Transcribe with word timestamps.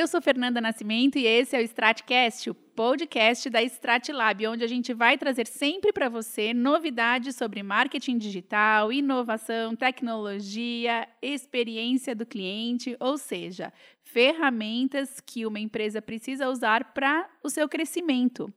eu 0.00 0.08
sou 0.08 0.22
Fernanda 0.22 0.62
Nascimento 0.62 1.18
e 1.18 1.26
esse 1.26 1.54
é 1.54 1.60
o 1.60 1.62
Stratcast, 1.62 2.48
o 2.48 2.54
podcast 2.54 3.50
da 3.50 3.62
Stratlab, 3.62 4.46
onde 4.46 4.64
a 4.64 4.66
gente 4.66 4.94
vai 4.94 5.18
trazer 5.18 5.46
sempre 5.46 5.92
para 5.92 6.08
você 6.08 6.54
novidades 6.54 7.36
sobre 7.36 7.62
marketing 7.62 8.16
digital, 8.16 8.90
inovação, 8.90 9.76
tecnologia, 9.76 11.06
experiência 11.20 12.14
do 12.14 12.24
cliente, 12.24 12.96
ou 12.98 13.18
seja, 13.18 13.70
ferramentas 14.02 15.20
que 15.20 15.44
uma 15.44 15.60
empresa 15.60 16.00
precisa 16.00 16.48
usar 16.48 16.94
para 16.94 17.28
o 17.44 17.50
seu 17.50 17.68
crescimento. 17.68 18.50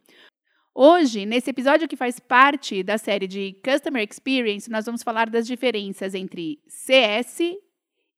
Hoje, 0.73 1.25
nesse 1.25 1.49
episódio 1.49 1.89
que 1.89 1.97
faz 1.97 2.21
parte 2.21 2.81
da 2.83 2.97
série 2.97 3.27
de 3.27 3.59
Customer 3.65 4.07
Experience, 4.09 4.71
nós 4.71 4.85
vamos 4.85 5.03
falar 5.03 5.29
das 5.29 5.45
diferenças 5.45 6.15
entre 6.15 6.63
CS 6.69 7.39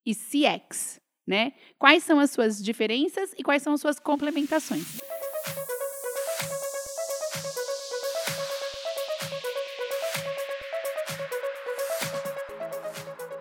e 0.06 0.14
CX, 0.14 1.02
né? 1.26 1.54
Quais 1.78 2.04
são 2.04 2.20
as 2.20 2.32
suas 2.32 2.64
diferenças 2.64 3.34
e 3.38 3.44
quais 3.44 3.62
são 3.62 3.74
as 3.74 3.82
suas 3.82 4.00
complementações? 4.00 5.00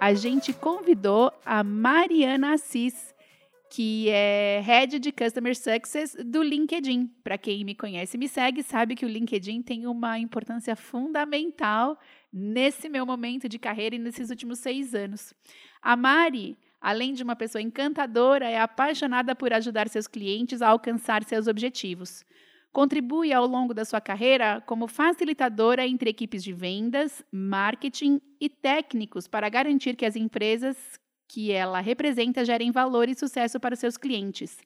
A 0.05 0.13
gente 0.13 0.53
convidou 0.53 1.33
a 1.47 1.65
Mariana 1.65 2.53
Assis, 2.53 3.15
que 3.71 4.11
é 4.11 4.61
Head 4.63 4.99
de 4.99 5.11
Customer 5.11 5.57
Success 5.57 6.15
do 6.27 6.43
LinkedIn. 6.43 7.07
Para 7.25 7.39
quem 7.39 7.65
me 7.65 7.75
conhece 7.75 8.17
e 8.17 8.21
me 8.21 8.29
segue, 8.29 8.63
sabe 8.63 8.95
que 8.95 9.07
o 9.07 9.09
LinkedIn 9.09 9.63
tem 9.63 9.87
uma 9.87 10.19
importância 10.19 10.77
fundamental 10.77 11.99
nesse 12.31 12.87
meu 12.89 13.07
momento 13.07 13.49
de 13.49 13.59
carreira 13.59 13.97
e 13.97 13.99
nesses 13.99 14.29
últimos 14.29 14.59
seis 14.59 14.95
anos. 14.95 15.33
A 15.81 15.97
Mari, 15.97 16.59
além 16.85 17.15
de 17.15 17.23
uma 17.23 17.35
pessoa 17.35 17.63
encantadora, 17.63 18.47
é 18.47 18.61
apaixonada 18.61 19.35
por 19.35 19.55
ajudar 19.55 19.89
seus 19.89 20.07
clientes 20.07 20.61
a 20.61 20.69
alcançar 20.69 21.25
seus 21.25 21.47
objetivos. 21.47 22.23
Contribui 22.71 23.33
ao 23.33 23.47
longo 23.47 23.73
da 23.73 23.87
sua 23.87 24.03
carreira 24.03 24.63
como 24.67 24.87
facilitadora 24.87 25.87
entre 25.87 26.11
equipes 26.11 26.45
de 26.45 26.53
vendas, 26.53 27.25
marketing 27.33 28.21
e 28.39 28.51
técnicos 28.51 29.27
para 29.27 29.49
garantir 29.49 29.97
que 29.97 30.05
as 30.05 30.15
empresas 30.15 30.77
que 31.27 31.51
ela 31.51 31.81
representa 31.81 32.45
gerem 32.45 32.71
valor 32.71 33.09
e 33.09 33.15
sucesso 33.15 33.59
para 33.59 33.77
seus 33.77 33.97
clientes. 33.97 34.59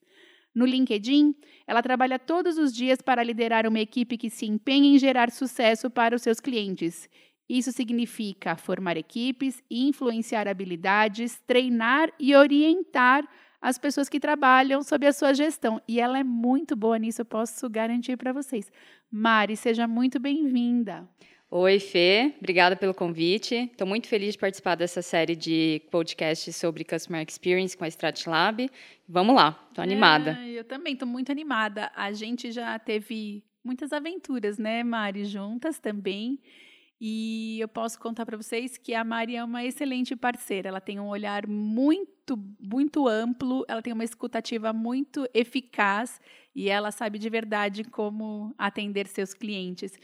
No 0.53 0.66
LinkedIn, 0.66 1.36
ela 1.69 1.82
trabalha 1.82 2.19
todos 2.19 2.58
os 2.58 2.75
dias 2.75 3.00
para 3.00 3.22
liderar 3.22 3.64
uma 3.64 3.78
equipe 3.78 4.19
que 4.19 4.28
se 4.28 4.44
empenha 4.44 4.92
em 4.92 4.98
gerar 4.98 5.30
sucesso 5.30 5.88
para 5.88 6.16
os 6.16 6.22
seus 6.22 6.41
clientes. 6.41 7.08
Isso 7.48 7.72
significa 7.72 8.56
formar 8.56 8.96
equipes, 8.96 9.62
influenciar 9.70 10.46
habilidades, 10.46 11.41
treinar 11.46 12.12
e 12.18 12.34
orientar 12.34 13.27
as 13.60 13.78
pessoas 13.78 14.08
que 14.08 14.20
trabalham 14.20 14.82
sob 14.82 15.06
a 15.06 15.12
sua 15.12 15.32
gestão. 15.32 15.80
E 15.88 16.00
ela 16.00 16.19
é 16.19 16.24
muito 16.24 16.76
boa 16.76 16.98
nisso, 16.98 17.22
eu 17.22 17.24
posso 17.24 17.69
garantir 17.69 18.16
para 18.16 18.32
vocês. 18.32 18.70
Mari, 19.10 19.56
seja 19.56 19.88
muito 19.88 20.20
bem-vinda. 20.20 21.08
Oi, 21.50 21.80
Fê, 21.80 22.34
obrigada 22.38 22.76
pelo 22.76 22.92
convite. 22.92 23.54
Estou 23.54 23.86
muito 23.86 24.06
feliz 24.06 24.34
de 24.34 24.38
participar 24.38 24.74
dessa 24.74 25.00
série 25.00 25.34
de 25.34 25.80
podcasts 25.91 26.54
sobre 26.54 26.84
Customer 26.84 27.24
Experience 27.26 27.74
com 27.74 27.84
a 27.84 27.88
Stratlab. 27.88 28.70
Vamos 29.08 29.34
lá, 29.34 29.58
estou 29.70 29.82
animada. 29.82 30.38
É, 30.42 30.50
eu 30.50 30.64
também 30.64 30.92
estou 30.92 31.08
muito 31.08 31.32
animada. 31.32 31.91
A 31.96 32.12
gente 32.12 32.52
já 32.52 32.78
teve 32.78 33.42
muitas 33.64 33.94
aventuras, 33.94 34.58
né, 34.58 34.84
Mari, 34.84 35.24
juntas 35.24 35.78
também. 35.78 36.38
E 37.00 37.60
eu 37.60 37.68
posso 37.68 37.98
contar 38.00 38.27
para 38.27 38.36
vocês 38.36 38.77
que 38.77 38.92
a 38.92 39.04
Mari 39.04 39.36
é 39.36 39.44
uma 39.44 39.64
excelente 39.64 40.16
parceira. 40.16 40.68
Ela 40.68 40.80
tem 40.80 40.98
um 40.98 41.08
olhar 41.08 41.46
muito, 41.46 42.36
muito 42.59 43.06
amplo, 43.06 43.64
ela 43.69 43.81
tem 43.81 43.92
uma 43.92 44.04
escutativa 44.04 44.72
muito 44.72 45.28
eficaz 45.32 46.20
e 46.54 46.69
ela 46.69 46.91
sabe 46.91 47.19
de 47.19 47.31
verdade 47.31 47.84
como 47.84 48.53
atender 48.59 49.06
seus 49.06 49.32
clientes. 49.32 49.97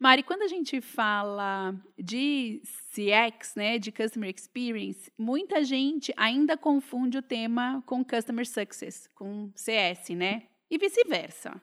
Mari, 0.00 0.22
quando 0.22 0.42
a 0.42 0.48
gente 0.48 0.80
fala 0.80 1.74
de 1.98 2.62
CX, 2.92 3.54
né, 3.56 3.78
de 3.78 3.90
Customer 3.90 4.32
Experience, 4.34 5.12
muita 5.18 5.62
gente 5.64 6.14
ainda 6.16 6.56
confunde 6.56 7.18
o 7.18 7.22
tema 7.22 7.82
com 7.84 8.04
Customer 8.04 8.46
Success, 8.46 9.08
com 9.14 9.50
CS, 9.56 10.10
né? 10.10 10.44
E 10.70 10.78
vice-versa. 10.78 11.60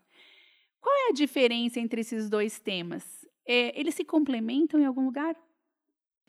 Qual 0.81 0.93
é 1.07 1.09
a 1.09 1.13
diferença 1.13 1.79
entre 1.79 2.01
esses 2.01 2.29
dois 2.29 2.59
temas? 2.59 3.24
É, 3.47 3.79
eles 3.79 3.95
se 3.95 4.03
complementam 4.03 4.79
em 4.79 4.85
algum 4.85 5.05
lugar? 5.05 5.35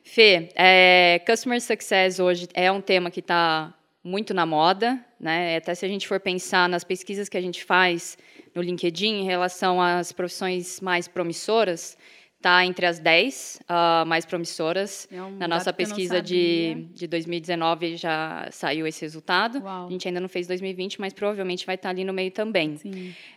Fê, 0.03 0.49
é, 0.55 1.21
Customer 1.27 1.59
Success 1.59 2.19
hoje 2.19 2.47
é 2.53 2.71
um 2.71 2.79
tema 2.79 3.11
que 3.11 3.19
está 3.19 3.73
muito 4.03 4.33
na 4.33 4.45
moda, 4.45 5.03
né? 5.19 5.57
Até 5.57 5.75
se 5.75 5.85
a 5.85 5.89
gente 5.89 6.07
for 6.07 6.19
pensar 6.19 6.69
nas 6.69 6.83
pesquisas 6.83 7.27
que 7.27 7.37
a 7.37 7.41
gente 7.41 7.63
faz 7.63 8.17
no 8.55 8.61
LinkedIn 8.61 9.21
em 9.21 9.25
relação 9.25 9.81
às 9.81 10.11
profissões 10.11 10.79
mais 10.79 11.07
promissoras, 11.07 11.97
está 12.37 12.63
entre 12.65 12.85
as 12.85 12.99
10 12.99 13.59
uh, 13.61 13.65
ah, 13.67 14.03
mais 14.07 14.25
promissoras. 14.25 15.07
É 15.11 15.21
um 15.21 15.31
Na 15.31 15.47
nossa 15.47 15.73
pesquisa 15.73 16.21
de, 16.21 16.87
de 16.93 17.07
2019 17.07 17.97
já 17.97 18.47
saiu 18.51 18.85
esse 18.87 19.01
resultado. 19.01 19.59
Uau. 19.59 19.87
A 19.87 19.91
gente 19.91 20.07
ainda 20.07 20.19
não 20.19 20.29
fez 20.29 20.47
2020, 20.47 21.01
mas 21.01 21.13
provavelmente 21.13 21.65
vai 21.65 21.75
estar 21.75 21.89
tá 21.89 21.93
ali 21.93 22.03
no 22.03 22.13
meio 22.13 22.31
também. 22.31 22.77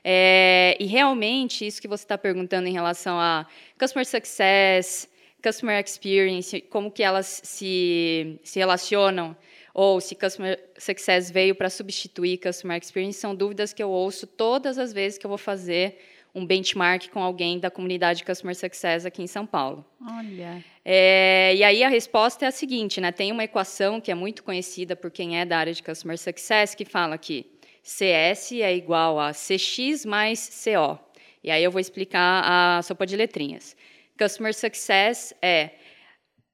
É, 0.05 0.77
e 0.79 0.87
realmente, 0.87 1.67
isso 1.67 1.81
que 1.81 1.89
você 1.89 2.05
está 2.05 2.19
perguntando 2.19 2.69
em 2.69 2.73
relação 2.73 3.19
a 3.19 3.47
Customer 3.79 4.07
Success, 4.07 5.09
Customer 5.43 5.83
Experience, 5.83 6.61
como 6.63 6.91
que 6.91 7.03
elas 7.03 7.41
se, 7.43 8.39
se 8.45 8.59
relacionam 8.59 9.35
ou 9.73 10.01
se 10.01 10.15
Customer 10.15 10.59
Success 10.77 11.31
veio 11.31 11.55
para 11.55 11.71
substituir 11.71 12.39
Customer 12.39 12.79
Experience, 12.79 13.19
são 13.19 13.35
dúvidas 13.35 13.73
que 13.73 13.83
eu 13.83 13.89
ouço 13.89 14.27
todas 14.27 14.79
as 14.79 14.93
vezes 14.93 15.19
que 15.19 15.25
eu 15.25 15.29
vou 15.29 15.39
fazer 15.39 15.99
um 16.35 16.47
benchmark 16.47 17.09
com 17.09 17.23
alguém 17.23 17.59
da 17.59 17.71
comunidade 17.71 18.25
Customer 18.25 18.55
Success 18.55 19.05
aqui 19.05 19.23
em 19.23 19.27
São 19.27 19.47
Paulo. 19.47 19.85
Olha. 20.01 20.65
É, 20.85 21.55
e 21.55 21.65
aí 21.65 21.83
a 21.83 21.89
resposta 21.89 22.45
é 22.45 22.49
a 22.49 22.53
seguinte, 22.53 23.01
né? 23.01 23.13
Tem 23.13 23.33
uma 23.33 23.45
equação 23.45 24.01
que 24.01 24.11
é 24.11 24.15
muito 24.15 24.43
conhecida 24.43 24.97
por 24.97 25.11
quem 25.11 25.39
é 25.39 25.45
da 25.45 25.59
área 25.59 25.73
de 25.73 25.83
Customer 25.83 26.17
Success 26.17 26.75
que 26.75 26.85
fala 26.85 27.19
que 27.19 27.47
CS 27.83 28.53
é 28.53 28.75
igual 28.75 29.19
a 29.19 29.33
CX 29.33 30.05
mais 30.05 30.65
CO. 30.65 30.99
E 31.43 31.51
aí 31.51 31.65
eu 31.65 31.71
vou 31.71 31.81
explicar 31.81 32.43
a 32.45 32.83
sopa 32.83 33.07
de 33.07 33.17
letrinhas. 33.17 33.77
Customer 34.19 34.55
Success 34.55 35.35
é 35.41 35.71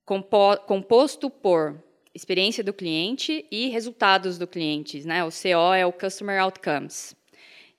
composto 0.05 1.29
por 1.29 1.83
experiência 2.15 2.65
do 2.65 2.73
cliente 2.73 3.45
e 3.51 3.69
resultados 3.69 4.39
do 4.39 4.47
cliente, 4.47 5.07
né? 5.07 5.25
O 5.25 5.29
CO 5.29 5.75
é 5.75 5.85
o 5.85 5.93
Customer 5.93 6.41
Outcomes. 6.41 7.15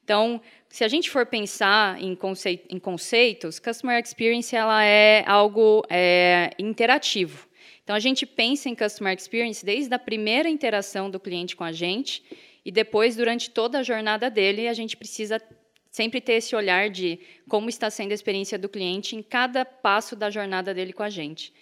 Então, 0.03 0.40
se 0.70 0.84
a 0.84 0.88
gente 0.88 1.10
for 1.10 1.26
pensar 1.26 2.02
em, 2.02 2.16
conceito, 2.16 2.66
em 2.70 2.80
conceitos, 2.80 3.60
Customer 3.60 4.02
Experience 4.02 4.56
ela 4.56 4.84
é 4.84 5.24
algo 5.26 5.84
é, 5.90 6.52
interativo. 6.60 7.48
Então, 7.84 7.96
a 7.96 8.00
gente 8.00 8.26
pensa 8.26 8.68
em 8.68 8.76
Customer 8.76 9.16
Experience 9.16 9.66
desde 9.66 9.94
a 9.94 10.00
primeira 10.00 10.50
interação 10.50 11.10
do 11.10 11.20
cliente 11.20 11.56
com 11.56 11.64
a 11.64 11.72
gente 11.72 12.22
e 12.66 12.72
depois, 12.72 13.16
durante 13.16 13.50
toda 13.50 13.80
a 13.80 13.84
jornada 13.84 14.30
dele, 14.30 14.68
a 14.68 14.74
gente 14.74 14.98
precisa 14.98 15.42
sempre 15.90 16.20
ter 16.20 16.34
esse 16.34 16.54
olhar 16.54 16.90
de 16.90 17.18
como 17.48 17.70
está 17.70 17.90
sendo 17.90 18.12
a 18.12 18.14
experiência 18.14 18.60
do 18.60 18.68
cliente 18.68 19.16
em 19.16 19.24
cada 19.24 19.64
passo 19.64 20.16
da 20.18 20.30
jornada 20.30 20.74
dele 20.74 20.92
com 20.92 21.02
a 21.02 21.10
gente. 21.10 21.54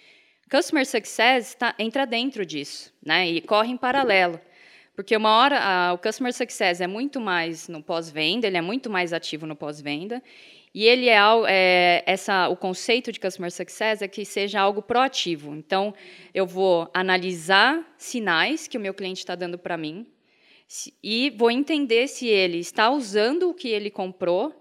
Customer 0.50 0.86
Success 0.86 1.56
tá, 1.56 1.76
entra 1.78 2.06
dentro 2.06 2.46
disso, 2.46 2.92
né? 3.04 3.30
E 3.30 3.42
corre 3.42 3.72
em 3.72 3.78
paralelo. 3.78 4.40
Porque 4.96 5.16
uma 5.16 5.38
hora 5.38 5.60
a, 5.60 5.94
o 5.94 5.98
Customer 5.98 6.34
Success 6.34 6.80
é 6.80 6.88
muito 6.88 7.20
mais 7.20 7.68
no 7.68 7.84
pós-venda, 7.84 8.48
ele 8.48 8.58
é 8.58 8.62
muito 8.62 8.90
mais 8.90 9.12
ativo 9.12 9.46
no 9.46 9.56
pós-venda. 9.56 10.24
E 10.74 10.86
ele 10.86 11.08
é, 11.08 11.20
é, 11.48 12.04
essa, 12.06 12.50
o 12.50 12.56
conceito 12.56 13.12
de 13.12 13.20
Customer 13.20 13.52
Success 13.52 14.02
é 14.02 14.08
que 14.08 14.26
seja 14.26 14.60
algo 14.60 14.82
proativo. 14.82 15.56
Então, 15.56 15.94
eu 16.34 16.46
vou 16.46 16.90
analisar 16.94 17.82
sinais 17.98 18.68
que 18.68 18.78
o 18.78 18.82
meu 18.82 18.94
cliente 18.94 19.20
está 19.20 19.36
dando 19.36 19.58
para 19.58 19.78
mim 19.78 20.06
e 21.02 21.30
vou 21.30 21.50
entender 21.52 22.08
se 22.08 22.28
ele 22.28 22.58
está 22.58 22.90
usando 22.90 23.50
o 23.50 23.54
que 23.54 23.70
ele 23.70 23.90
comprou 23.90 24.54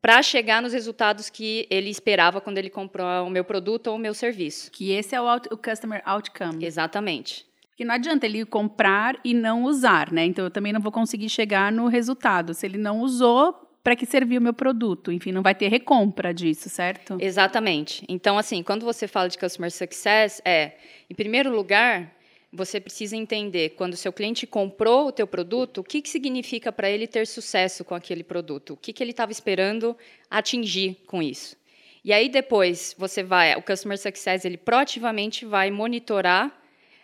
para 0.00 0.22
chegar 0.22 0.60
nos 0.60 0.72
resultados 0.72 1.30
que 1.30 1.66
ele 1.70 1.90
esperava 1.90 2.40
quando 2.40 2.58
ele 2.58 2.70
comprou 2.70 3.26
o 3.26 3.30
meu 3.30 3.44
produto 3.44 3.88
ou 3.88 3.96
o 3.96 3.98
meu 3.98 4.14
serviço. 4.14 4.70
Que 4.70 4.92
esse 4.92 5.14
é 5.14 5.20
o, 5.20 5.26
out, 5.26 5.48
o 5.50 5.56
customer 5.56 6.02
outcome. 6.04 6.64
Exatamente. 6.64 7.47
Porque 7.78 7.84
não 7.84 7.94
adianta 7.94 8.26
ele 8.26 8.44
comprar 8.44 9.16
e 9.22 9.32
não 9.32 9.62
usar, 9.62 10.10
né? 10.10 10.24
Então 10.24 10.44
eu 10.44 10.50
também 10.50 10.72
não 10.72 10.80
vou 10.80 10.90
conseguir 10.90 11.28
chegar 11.28 11.70
no 11.70 11.86
resultado. 11.86 12.52
Se 12.52 12.66
ele 12.66 12.76
não 12.76 12.98
usou, 13.02 13.52
para 13.84 13.94
que 13.94 14.04
serviu 14.04 14.40
o 14.40 14.42
meu 14.42 14.52
produto? 14.52 15.12
Enfim, 15.12 15.30
não 15.30 15.42
vai 15.42 15.54
ter 15.54 15.68
recompra 15.68 16.34
disso, 16.34 16.68
certo? 16.68 17.16
Exatamente. 17.20 18.04
Então, 18.08 18.36
assim, 18.36 18.64
quando 18.64 18.84
você 18.84 19.06
fala 19.06 19.28
de 19.28 19.38
customer 19.38 19.70
success, 19.70 20.42
é, 20.44 20.72
em 21.08 21.14
primeiro 21.14 21.54
lugar, 21.54 22.12
você 22.52 22.80
precisa 22.80 23.16
entender 23.16 23.76
quando 23.76 23.92
o 23.92 23.96
seu 23.96 24.12
cliente 24.12 24.44
comprou 24.44 25.06
o 25.06 25.12
teu 25.12 25.28
produto, 25.28 25.78
o 25.78 25.84
que, 25.84 26.02
que 26.02 26.08
significa 26.08 26.72
para 26.72 26.90
ele 26.90 27.06
ter 27.06 27.28
sucesso 27.28 27.84
com 27.84 27.94
aquele 27.94 28.24
produto, 28.24 28.72
o 28.72 28.76
que, 28.76 28.92
que 28.92 29.04
ele 29.04 29.12
estava 29.12 29.30
esperando 29.30 29.96
atingir 30.28 30.96
com 31.06 31.22
isso. 31.22 31.56
E 32.04 32.12
aí 32.12 32.28
depois 32.28 32.92
você 32.98 33.22
vai, 33.22 33.54
o 33.54 33.62
customer 33.62 33.98
success 33.98 34.44
ele 34.44 34.56
proativamente 34.56 35.46
vai 35.46 35.70
monitorar 35.70 36.57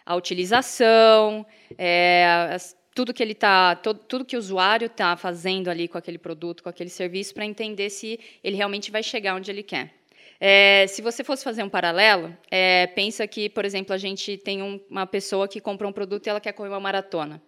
a 0.05 0.15
utilização, 0.15 1.47
é, 1.79 2.57
tudo 2.95 3.13
que 3.13 3.23
ele 3.23 3.35
tá, 3.35 3.75
tudo 3.75 4.25
que 4.25 4.37
o 4.37 4.39
usuário 4.39 4.87
está 4.87 5.17
fazendo 5.17 5.69
ali 5.69 5.89
com 5.89 5.99
aquele 5.99 6.19
produto, 6.19 6.63
com 6.63 6.69
aquele 6.69 6.91
serviço, 6.91 7.35
para 7.35 7.45
entender 7.45 7.91
se 7.91 8.21
ele 8.43 8.57
realmente 8.57 8.91
vai 8.91 9.03
chegar 9.03 9.35
onde 9.35 9.51
ele 9.51 9.63
quer. 9.63 9.93
É, 10.41 10.87
se 10.89 11.01
você 11.01 11.23
fosse 11.25 11.43
fazer 11.43 11.63
um 11.63 11.69
paralelo, 11.69 12.37
é, 12.51 12.87
pensa 12.89 13.27
que, 13.27 13.49
por 13.49 13.65
exemplo, 13.65 13.95
a 13.95 13.99
gente 13.99 14.37
tem 14.37 14.63
um, 14.63 14.81
uma 14.91 15.07
pessoa 15.07 15.49
que 15.49 15.61
compra 15.61 15.87
um 15.87 15.93
produto 15.93 16.27
e 16.27 16.31
ela 16.31 16.41
quer 16.41 16.53
correr 16.53 16.69
uma 16.69 16.81
maratona. 16.81 17.41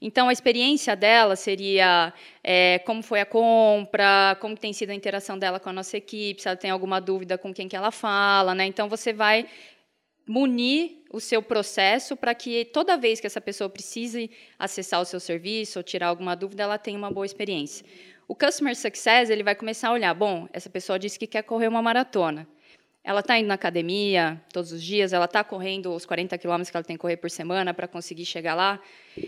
Então, 0.00 0.28
a 0.28 0.32
experiência 0.32 0.94
dela 0.96 1.36
seria 1.36 2.12
é, 2.42 2.80
como 2.80 3.02
foi 3.02 3.20
a 3.20 3.26
compra, 3.26 4.36
como 4.40 4.56
tem 4.56 4.72
sido 4.72 4.90
a 4.90 4.94
interação 4.94 5.38
dela 5.38 5.58
com 5.58 5.70
a 5.70 5.72
nossa 5.72 5.96
equipe, 5.96 6.42
se 6.42 6.48
ela 6.48 6.56
tem 6.56 6.70
alguma 6.70 7.00
dúvida 7.00 7.38
com 7.38 7.54
quem 7.54 7.68
que 7.68 7.76
ela 7.76 7.90
fala. 7.90 8.54
Né? 8.54 8.66
Então, 8.66 8.88
você 8.88 9.12
vai 9.12 9.46
munir 10.26 11.02
o 11.10 11.20
seu 11.20 11.42
processo 11.42 12.16
para 12.16 12.34
que 12.34 12.64
toda 12.64 12.96
vez 12.96 13.20
que 13.20 13.26
essa 13.26 13.40
pessoa 13.40 13.70
precise 13.70 14.30
acessar 14.58 15.00
o 15.00 15.04
seu 15.04 15.20
serviço 15.20 15.78
ou 15.78 15.82
tirar 15.82 16.08
alguma 16.08 16.34
dúvida, 16.34 16.62
ela 16.62 16.78
tenha 16.78 16.98
uma 16.98 17.10
boa 17.10 17.26
experiência. 17.26 17.86
O 18.26 18.34
Customer 18.34 18.74
Success 18.74 19.30
ele 19.30 19.42
vai 19.42 19.54
começar 19.54 19.88
a 19.88 19.92
olhar, 19.92 20.14
bom, 20.14 20.48
essa 20.52 20.70
pessoa 20.70 20.98
disse 20.98 21.18
que 21.18 21.26
quer 21.26 21.42
correr 21.42 21.68
uma 21.68 21.82
maratona. 21.82 22.48
Ela 23.04 23.20
está 23.20 23.38
indo 23.38 23.48
na 23.48 23.54
academia 23.54 24.42
todos 24.50 24.72
os 24.72 24.82
dias, 24.82 25.12
ela 25.12 25.26
está 25.26 25.44
correndo 25.44 25.94
os 25.94 26.06
40 26.06 26.38
quilômetros 26.38 26.70
que 26.70 26.76
ela 26.76 26.84
tem 26.84 26.96
que 26.96 27.00
correr 27.00 27.18
por 27.18 27.30
semana 27.30 27.74
para 27.74 27.86
conseguir 27.86 28.24
chegar 28.24 28.54
lá. 28.54 28.80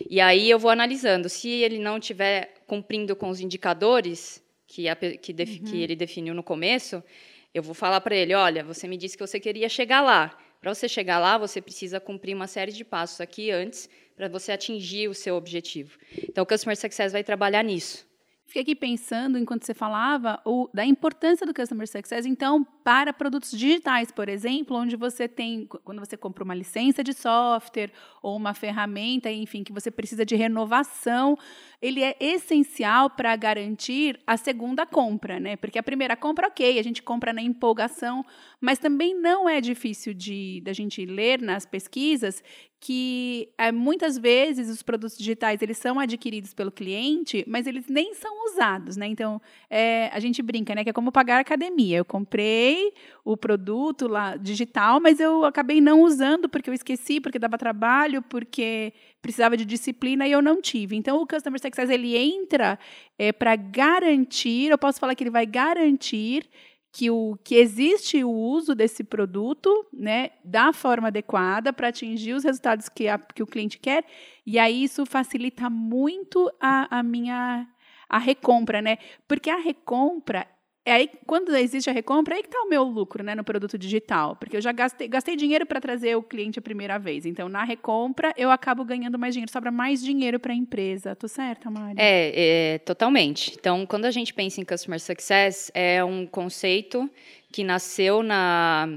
E 0.08 0.18
aí 0.18 0.48
eu 0.48 0.58
vou 0.58 0.70
analisando. 0.70 1.28
Se 1.28 1.48
ele 1.48 1.78
não 1.78 1.98
estiver 1.98 2.54
cumprindo 2.66 3.14
com 3.14 3.28
os 3.28 3.38
indicadores 3.38 4.42
que, 4.66 4.88
a, 4.88 4.96
que, 4.96 5.30
def, 5.30 5.58
uhum. 5.58 5.64
que 5.64 5.82
ele 5.82 5.94
definiu 5.94 6.32
no 6.32 6.42
começo, 6.42 7.04
eu 7.52 7.62
vou 7.62 7.74
falar 7.74 8.00
para 8.00 8.16
ele: 8.16 8.32
olha, 8.34 8.64
você 8.64 8.88
me 8.88 8.96
disse 8.96 9.14
que 9.14 9.26
você 9.26 9.38
queria 9.38 9.68
chegar 9.68 10.00
lá. 10.00 10.34
Para 10.66 10.74
você 10.74 10.88
chegar 10.88 11.20
lá, 11.20 11.38
você 11.38 11.62
precisa 11.62 12.00
cumprir 12.00 12.34
uma 12.34 12.48
série 12.48 12.72
de 12.72 12.84
passos 12.84 13.20
aqui 13.20 13.52
antes 13.52 13.88
para 14.16 14.26
você 14.28 14.50
atingir 14.50 15.06
o 15.06 15.14
seu 15.14 15.36
objetivo. 15.36 15.96
Então, 16.24 16.42
o 16.42 16.46
Customer 16.46 16.76
Success 16.76 17.12
vai 17.12 17.22
trabalhar 17.22 17.62
nisso. 17.62 18.04
Fiquei 18.46 18.62
aqui 18.62 18.76
pensando, 18.76 19.36
enquanto 19.38 19.66
você 19.66 19.74
falava, 19.74 20.40
o, 20.44 20.70
da 20.72 20.84
importância 20.84 21.44
do 21.44 21.52
Customer 21.52 21.86
Success, 21.88 22.24
então, 22.24 22.62
para 22.84 23.12
produtos 23.12 23.50
digitais, 23.50 24.12
por 24.12 24.28
exemplo, 24.28 24.76
onde 24.76 24.94
você 24.94 25.26
tem, 25.26 25.66
quando 25.66 25.98
você 25.98 26.16
compra 26.16 26.44
uma 26.44 26.54
licença 26.54 27.02
de 27.02 27.12
software 27.12 27.90
ou 28.22 28.36
uma 28.36 28.54
ferramenta, 28.54 29.28
enfim, 29.32 29.64
que 29.64 29.72
você 29.72 29.90
precisa 29.90 30.24
de 30.24 30.36
renovação, 30.36 31.36
ele 31.82 32.04
é 32.04 32.16
essencial 32.20 33.10
para 33.10 33.34
garantir 33.34 34.20
a 34.24 34.36
segunda 34.36 34.86
compra, 34.86 35.40
né? 35.40 35.56
Porque 35.56 35.78
a 35.78 35.82
primeira 35.82 36.16
compra, 36.16 36.46
ok, 36.46 36.78
a 36.78 36.82
gente 36.84 37.02
compra 37.02 37.32
na 37.32 37.42
empolgação, 37.42 38.24
mas 38.60 38.78
também 38.78 39.12
não 39.20 39.48
é 39.48 39.60
difícil 39.60 40.14
de 40.14 40.60
da 40.62 40.72
gente 40.72 41.04
ler 41.04 41.42
nas 41.42 41.66
pesquisas 41.66 42.42
que 42.78 43.48
é, 43.56 43.72
muitas 43.72 44.18
vezes 44.18 44.68
os 44.68 44.82
produtos 44.82 45.16
digitais 45.16 45.62
eles 45.62 45.78
são 45.78 45.98
adquiridos 45.98 46.52
pelo 46.52 46.70
cliente, 46.70 47.44
mas 47.46 47.66
eles 47.66 47.86
nem 47.88 48.14
são 48.14 48.46
usados, 48.46 48.96
né? 48.96 49.06
Então 49.06 49.40
é, 49.70 50.08
a 50.12 50.20
gente 50.20 50.42
brinca, 50.42 50.74
né? 50.74 50.84
Que 50.84 50.90
é 50.90 50.92
como 50.92 51.10
pagar 51.10 51.40
academia. 51.40 51.98
Eu 51.98 52.04
comprei 52.04 52.92
o 53.24 53.36
produto 53.36 54.06
lá 54.06 54.36
digital, 54.36 55.00
mas 55.00 55.18
eu 55.18 55.44
acabei 55.44 55.80
não 55.80 56.02
usando 56.02 56.48
porque 56.48 56.68
eu 56.68 56.74
esqueci, 56.74 57.20
porque 57.20 57.38
dava 57.38 57.56
trabalho, 57.56 58.22
porque 58.22 58.92
precisava 59.22 59.56
de 59.56 59.64
disciplina 59.64 60.28
e 60.28 60.32
eu 60.32 60.42
não 60.42 60.60
tive. 60.60 60.96
Então 60.96 61.20
o 61.20 61.26
customer 61.26 61.60
success 61.60 61.88
ele 61.88 62.16
entra 62.16 62.78
é, 63.18 63.32
para 63.32 63.56
garantir, 63.56 64.70
eu 64.70 64.78
posso 64.78 65.00
falar 65.00 65.14
que 65.14 65.24
ele 65.24 65.30
vai 65.30 65.46
garantir 65.46 66.48
que, 66.96 67.10
o, 67.10 67.38
que 67.44 67.56
existe 67.56 68.24
o 68.24 68.30
uso 68.30 68.74
desse 68.74 69.04
produto 69.04 69.86
né, 69.92 70.30
da 70.42 70.72
forma 70.72 71.08
adequada 71.08 71.70
para 71.70 71.88
atingir 71.88 72.32
os 72.32 72.42
resultados 72.42 72.88
que, 72.88 73.06
a, 73.06 73.18
que 73.18 73.42
o 73.42 73.46
cliente 73.46 73.78
quer, 73.78 74.02
e 74.46 74.58
aí 74.58 74.84
isso 74.84 75.04
facilita 75.04 75.68
muito 75.68 76.50
a, 76.58 77.00
a 77.00 77.02
minha 77.02 77.68
a 78.08 78.16
recompra, 78.16 78.80
né? 78.80 78.96
Porque 79.28 79.50
a 79.50 79.58
recompra 79.58 80.46
é 80.86 80.92
aí, 80.92 81.10
quando 81.26 81.54
existe 81.56 81.90
a 81.90 81.92
recompra, 81.92 82.34
é 82.34 82.36
aí 82.36 82.42
que 82.44 82.48
está 82.48 82.62
o 82.62 82.68
meu 82.68 82.84
lucro 82.84 83.24
né, 83.24 83.34
no 83.34 83.42
produto 83.42 83.76
digital. 83.76 84.36
Porque 84.36 84.56
eu 84.56 84.60
já 84.60 84.70
gastei, 84.70 85.08
gastei 85.08 85.34
dinheiro 85.34 85.66
para 85.66 85.80
trazer 85.80 86.16
o 86.16 86.22
cliente 86.22 86.60
a 86.60 86.62
primeira 86.62 86.96
vez. 86.96 87.26
Então, 87.26 87.48
na 87.48 87.64
recompra, 87.64 88.32
eu 88.36 88.52
acabo 88.52 88.84
ganhando 88.84 89.18
mais 89.18 89.34
dinheiro, 89.34 89.50
sobra 89.50 89.72
mais 89.72 90.00
dinheiro 90.00 90.38
para 90.38 90.52
a 90.52 90.54
empresa. 90.54 91.16
Tô 91.16 91.26
certa, 91.26 91.68
Mari? 91.68 91.96
É, 91.98 92.74
é, 92.74 92.78
totalmente. 92.78 93.56
Então, 93.58 93.84
quando 93.84 94.04
a 94.04 94.12
gente 94.12 94.32
pensa 94.32 94.60
em 94.60 94.64
Customer 94.64 95.00
Success, 95.00 95.72
é 95.74 96.04
um 96.04 96.24
conceito 96.24 97.10
que 97.50 97.64
nasceu 97.64 98.22
na, 98.22 98.88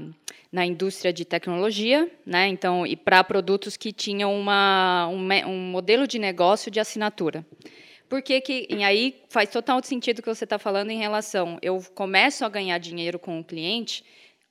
na 0.52 0.64
indústria 0.64 1.12
de 1.12 1.24
tecnologia, 1.24 2.08
né? 2.24 2.46
Então, 2.46 2.86
e 2.86 2.94
para 2.94 3.24
produtos 3.24 3.76
que 3.76 3.92
tinham 3.92 4.32
uma, 4.32 5.08
um, 5.08 5.28
um 5.48 5.58
modelo 5.72 6.06
de 6.06 6.20
negócio 6.20 6.70
de 6.70 6.78
assinatura. 6.78 7.44
Porque 8.10 8.40
que, 8.40 8.66
e 8.68 8.82
aí 8.82 9.22
faz 9.28 9.48
total 9.50 9.80
sentido 9.84 10.18
o 10.18 10.22
que 10.22 10.28
você 10.28 10.42
está 10.42 10.58
falando 10.58 10.90
em 10.90 10.98
relação. 10.98 11.60
Eu 11.62 11.80
começo 11.94 12.44
a 12.44 12.48
ganhar 12.48 12.76
dinheiro 12.78 13.20
com 13.20 13.38
o 13.38 13.44
cliente 13.44 14.04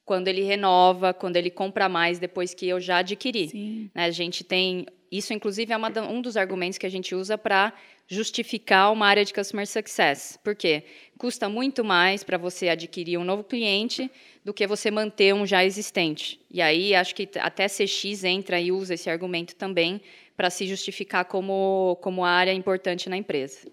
quando 0.05 0.29
ele 0.29 0.43
renova, 0.43 1.13
quando 1.13 1.35
ele 1.35 1.51
compra 1.51 1.89
mais 1.89 2.17
depois 2.19 2.53
que 2.53 2.65
eu 2.69 2.79
já 2.79 2.99
adquiri. 2.99 3.89
Né? 3.93 4.05
A 4.05 4.11
gente 4.11 4.45
tem. 4.45 4.85
Isso, 5.11 5.33
inclusive, 5.33 5.73
é 5.73 5.77
uma, 5.77 5.89
um 6.09 6.21
dos 6.21 6.37
argumentos 6.37 6.77
que 6.77 6.85
a 6.85 6.89
gente 6.89 7.13
usa 7.13 7.37
para 7.37 7.73
justificar 8.07 8.93
uma 8.93 9.05
área 9.05 9.25
de 9.25 9.33
customer 9.33 9.67
success. 9.67 10.39
Por 10.41 10.55
quê? 10.55 10.83
Custa 11.17 11.49
muito 11.49 11.83
mais 11.83 12.23
para 12.23 12.37
você 12.37 12.69
adquirir 12.69 13.17
um 13.17 13.25
novo 13.25 13.43
cliente 13.43 14.09
do 14.43 14.53
que 14.53 14.65
você 14.65 14.89
manter 14.89 15.33
um 15.33 15.45
já 15.45 15.65
existente. 15.65 16.39
E 16.49 16.61
aí 16.61 16.95
acho 16.95 17.13
que 17.13 17.27
até 17.39 17.67
CX 17.67 18.23
entra 18.23 18.59
e 18.59 18.71
usa 18.71 18.93
esse 18.93 19.09
argumento 19.09 19.53
também 19.55 19.99
para 20.39 20.49
se 20.49 20.65
justificar 20.65 21.25
como, 21.25 21.97
como 22.01 22.23
área 22.23 22.53
importante 22.53 23.09
na 23.09 23.17
empresa. 23.17 23.69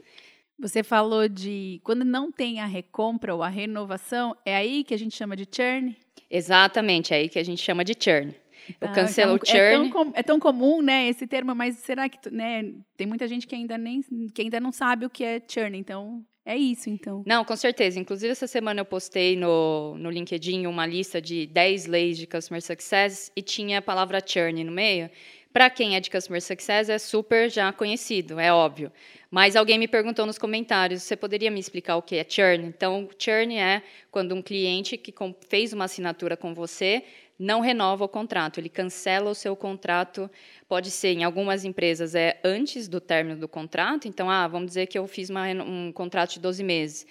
Você 0.58 0.82
falou 0.82 1.28
de 1.28 1.80
quando 1.84 2.04
não 2.04 2.32
tem 2.32 2.58
a 2.58 2.66
recompra 2.66 3.32
ou 3.32 3.40
a 3.40 3.48
renovação, 3.48 4.36
é 4.44 4.56
aí 4.56 4.82
que 4.82 4.92
a 4.92 4.98
gente 4.98 5.14
chama 5.14 5.36
de 5.36 5.46
churn? 5.48 5.96
Exatamente, 6.28 7.14
é 7.14 7.18
aí 7.18 7.28
que 7.28 7.38
a 7.38 7.44
gente 7.44 7.62
chama 7.62 7.84
de 7.84 7.94
churn. 7.96 8.34
Tá, 8.80 8.88
cancelo 8.88 9.36
então, 9.36 9.46
churn. 9.46 9.88
É 9.88 9.92
tão, 9.92 10.12
é 10.16 10.22
tão, 10.24 10.40
comum, 10.40 10.82
né, 10.82 11.06
esse 11.06 11.24
termo, 11.24 11.54
mas 11.54 11.76
será 11.76 12.08
que, 12.08 12.18
né, 12.32 12.72
tem 12.96 13.06
muita 13.06 13.28
gente 13.28 13.46
que 13.46 13.54
ainda 13.54 13.78
nem 13.78 14.02
que 14.34 14.42
ainda 14.42 14.58
não 14.58 14.72
sabe 14.72 15.06
o 15.06 15.10
que 15.10 15.22
é 15.22 15.40
churn, 15.48 15.78
então 15.78 16.26
é 16.44 16.56
isso, 16.56 16.90
então. 16.90 17.22
Não, 17.24 17.44
com 17.44 17.54
certeza. 17.56 18.00
Inclusive, 18.00 18.32
essa 18.32 18.48
semana 18.48 18.80
eu 18.80 18.84
postei 18.84 19.36
no, 19.36 19.96
no 19.98 20.10
LinkedIn 20.10 20.66
uma 20.66 20.84
lista 20.84 21.20
de 21.20 21.46
10 21.46 21.86
leis 21.86 22.18
de 22.18 22.26
Customer 22.26 22.62
Success 22.62 23.30
e 23.36 23.42
tinha 23.42 23.78
a 23.78 23.82
palavra 23.82 24.20
churn 24.24 24.64
no 24.64 24.72
meio. 24.72 25.10
Para 25.56 25.70
quem 25.70 25.96
é 25.96 26.00
de 26.00 26.10
Customer 26.10 26.42
Success, 26.42 26.90
é 26.90 26.98
super 26.98 27.48
já 27.48 27.72
conhecido, 27.72 28.38
é 28.38 28.52
óbvio. 28.52 28.92
Mas 29.30 29.56
alguém 29.56 29.78
me 29.78 29.88
perguntou 29.88 30.26
nos 30.26 30.36
comentários, 30.36 31.02
você 31.02 31.16
poderia 31.16 31.50
me 31.50 31.58
explicar 31.58 31.96
o 31.96 32.02
que 32.02 32.16
é 32.16 32.26
churn? 32.28 32.66
Então, 32.66 33.08
churn 33.18 33.56
é 33.56 33.82
quando 34.10 34.34
um 34.34 34.42
cliente 34.42 34.98
que 34.98 35.14
fez 35.48 35.72
uma 35.72 35.86
assinatura 35.86 36.36
com 36.36 36.52
você 36.52 37.04
não 37.38 37.60
renova 37.62 38.04
o 38.04 38.08
contrato, 38.08 38.60
ele 38.60 38.68
cancela 38.68 39.30
o 39.30 39.34
seu 39.34 39.56
contrato. 39.56 40.30
Pode 40.68 40.90
ser, 40.90 41.14
em 41.14 41.24
algumas 41.24 41.64
empresas, 41.64 42.14
é 42.14 42.38
antes 42.44 42.86
do 42.86 43.00
término 43.00 43.40
do 43.40 43.48
contrato. 43.48 44.06
Então, 44.06 44.28
ah, 44.28 44.46
vamos 44.46 44.66
dizer 44.66 44.84
que 44.88 44.98
eu 44.98 45.06
fiz 45.06 45.30
uma, 45.30 45.46
um 45.64 45.90
contrato 45.90 46.34
de 46.34 46.40
12 46.40 46.62
meses 46.62 47.06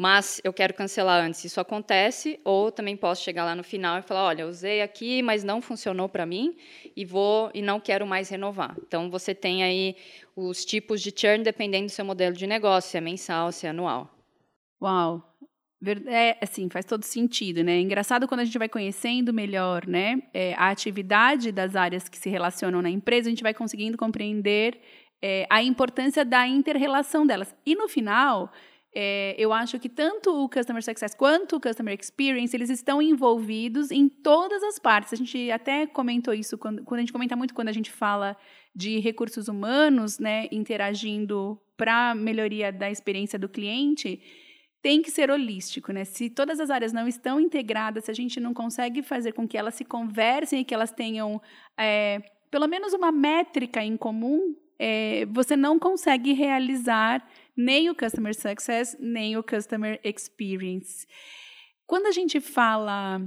mas 0.00 0.40
eu 0.44 0.52
quero 0.52 0.72
cancelar 0.74 1.24
antes. 1.24 1.44
Isso 1.44 1.60
acontece, 1.60 2.38
ou 2.44 2.70
também 2.70 2.96
posso 2.96 3.24
chegar 3.24 3.44
lá 3.44 3.56
no 3.56 3.64
final 3.64 3.98
e 3.98 4.02
falar, 4.02 4.26
olha, 4.26 4.46
usei 4.46 4.80
aqui, 4.80 5.22
mas 5.22 5.42
não 5.42 5.60
funcionou 5.60 6.08
para 6.08 6.24
mim 6.24 6.56
e 6.94 7.04
vou 7.04 7.50
e 7.52 7.60
não 7.60 7.80
quero 7.80 8.06
mais 8.06 8.28
renovar. 8.28 8.76
Então 8.86 9.10
você 9.10 9.34
tem 9.34 9.64
aí 9.64 9.96
os 10.36 10.64
tipos 10.64 11.02
de 11.02 11.12
churn 11.12 11.42
dependendo 11.42 11.86
do 11.86 11.90
seu 11.90 12.04
modelo 12.04 12.32
de 12.36 12.46
negócio, 12.46 12.92
se 12.92 12.96
é 12.96 13.00
mensal, 13.00 13.50
se 13.50 13.66
é 13.66 13.70
anual. 13.70 14.08
Uau. 14.80 15.20
É, 16.06 16.38
assim, 16.40 16.68
faz 16.70 16.84
todo 16.84 17.02
sentido, 17.02 17.64
né? 17.64 17.80
Engraçado 17.80 18.28
quando 18.28 18.40
a 18.40 18.44
gente 18.44 18.56
vai 18.56 18.68
conhecendo 18.68 19.34
melhor, 19.34 19.84
né, 19.84 20.22
é, 20.32 20.54
a 20.54 20.70
atividade 20.70 21.50
das 21.50 21.74
áreas 21.74 22.08
que 22.08 22.18
se 22.18 22.30
relacionam 22.30 22.80
na 22.80 22.90
empresa, 22.90 23.28
a 23.28 23.30
gente 23.30 23.42
vai 23.42 23.52
conseguindo 23.52 23.98
compreender 23.98 24.80
é, 25.20 25.44
a 25.50 25.60
importância 25.60 26.24
da 26.24 26.46
inter-relação 26.46 27.26
delas. 27.26 27.52
E 27.66 27.74
no 27.74 27.88
final, 27.88 28.52
é, 29.00 29.36
eu 29.38 29.52
acho 29.52 29.78
que 29.78 29.88
tanto 29.88 30.42
o 30.42 30.48
Customer 30.48 30.82
Success 30.82 31.14
quanto 31.14 31.54
o 31.54 31.60
Customer 31.60 31.96
Experience, 31.96 32.56
eles 32.56 32.68
estão 32.68 33.00
envolvidos 33.00 33.92
em 33.92 34.08
todas 34.08 34.60
as 34.64 34.76
partes. 34.80 35.12
A 35.12 35.16
gente 35.16 35.52
até 35.52 35.86
comentou 35.86 36.34
isso 36.34 36.58
quando, 36.58 36.82
quando 36.82 36.98
a 36.98 37.02
gente 37.02 37.12
comenta 37.12 37.36
muito 37.36 37.54
quando 37.54 37.68
a 37.68 37.72
gente 37.72 37.92
fala 37.92 38.36
de 38.74 38.98
recursos 38.98 39.46
humanos, 39.46 40.18
né, 40.18 40.48
interagindo 40.50 41.56
para 41.76 42.12
melhoria 42.12 42.72
da 42.72 42.90
experiência 42.90 43.38
do 43.38 43.48
cliente, 43.48 44.20
tem 44.82 45.00
que 45.00 45.12
ser 45.12 45.30
holístico, 45.30 45.92
né? 45.92 46.04
Se 46.04 46.28
todas 46.28 46.58
as 46.58 46.68
áreas 46.68 46.92
não 46.92 47.06
estão 47.06 47.38
integradas, 47.38 48.06
se 48.06 48.10
a 48.10 48.14
gente 48.14 48.40
não 48.40 48.52
consegue 48.52 49.00
fazer 49.00 49.30
com 49.30 49.46
que 49.46 49.56
elas 49.56 49.76
se 49.76 49.84
conversem 49.84 50.62
e 50.62 50.64
que 50.64 50.74
elas 50.74 50.90
tenham 50.90 51.40
é, 51.76 52.20
pelo 52.50 52.66
menos 52.66 52.92
uma 52.92 53.12
métrica 53.12 53.80
em 53.80 53.96
comum, 53.96 54.56
é, 54.76 55.24
você 55.26 55.56
não 55.56 55.78
consegue 55.78 56.32
realizar 56.32 57.24
nem 57.58 57.90
o 57.90 57.94
Customer 57.94 58.32
Success, 58.32 58.96
nem 59.00 59.36
o 59.36 59.42
Customer 59.42 60.00
Experience. 60.04 61.04
Quando 61.84 62.06
a 62.06 62.12
gente 62.12 62.40
fala 62.40 63.20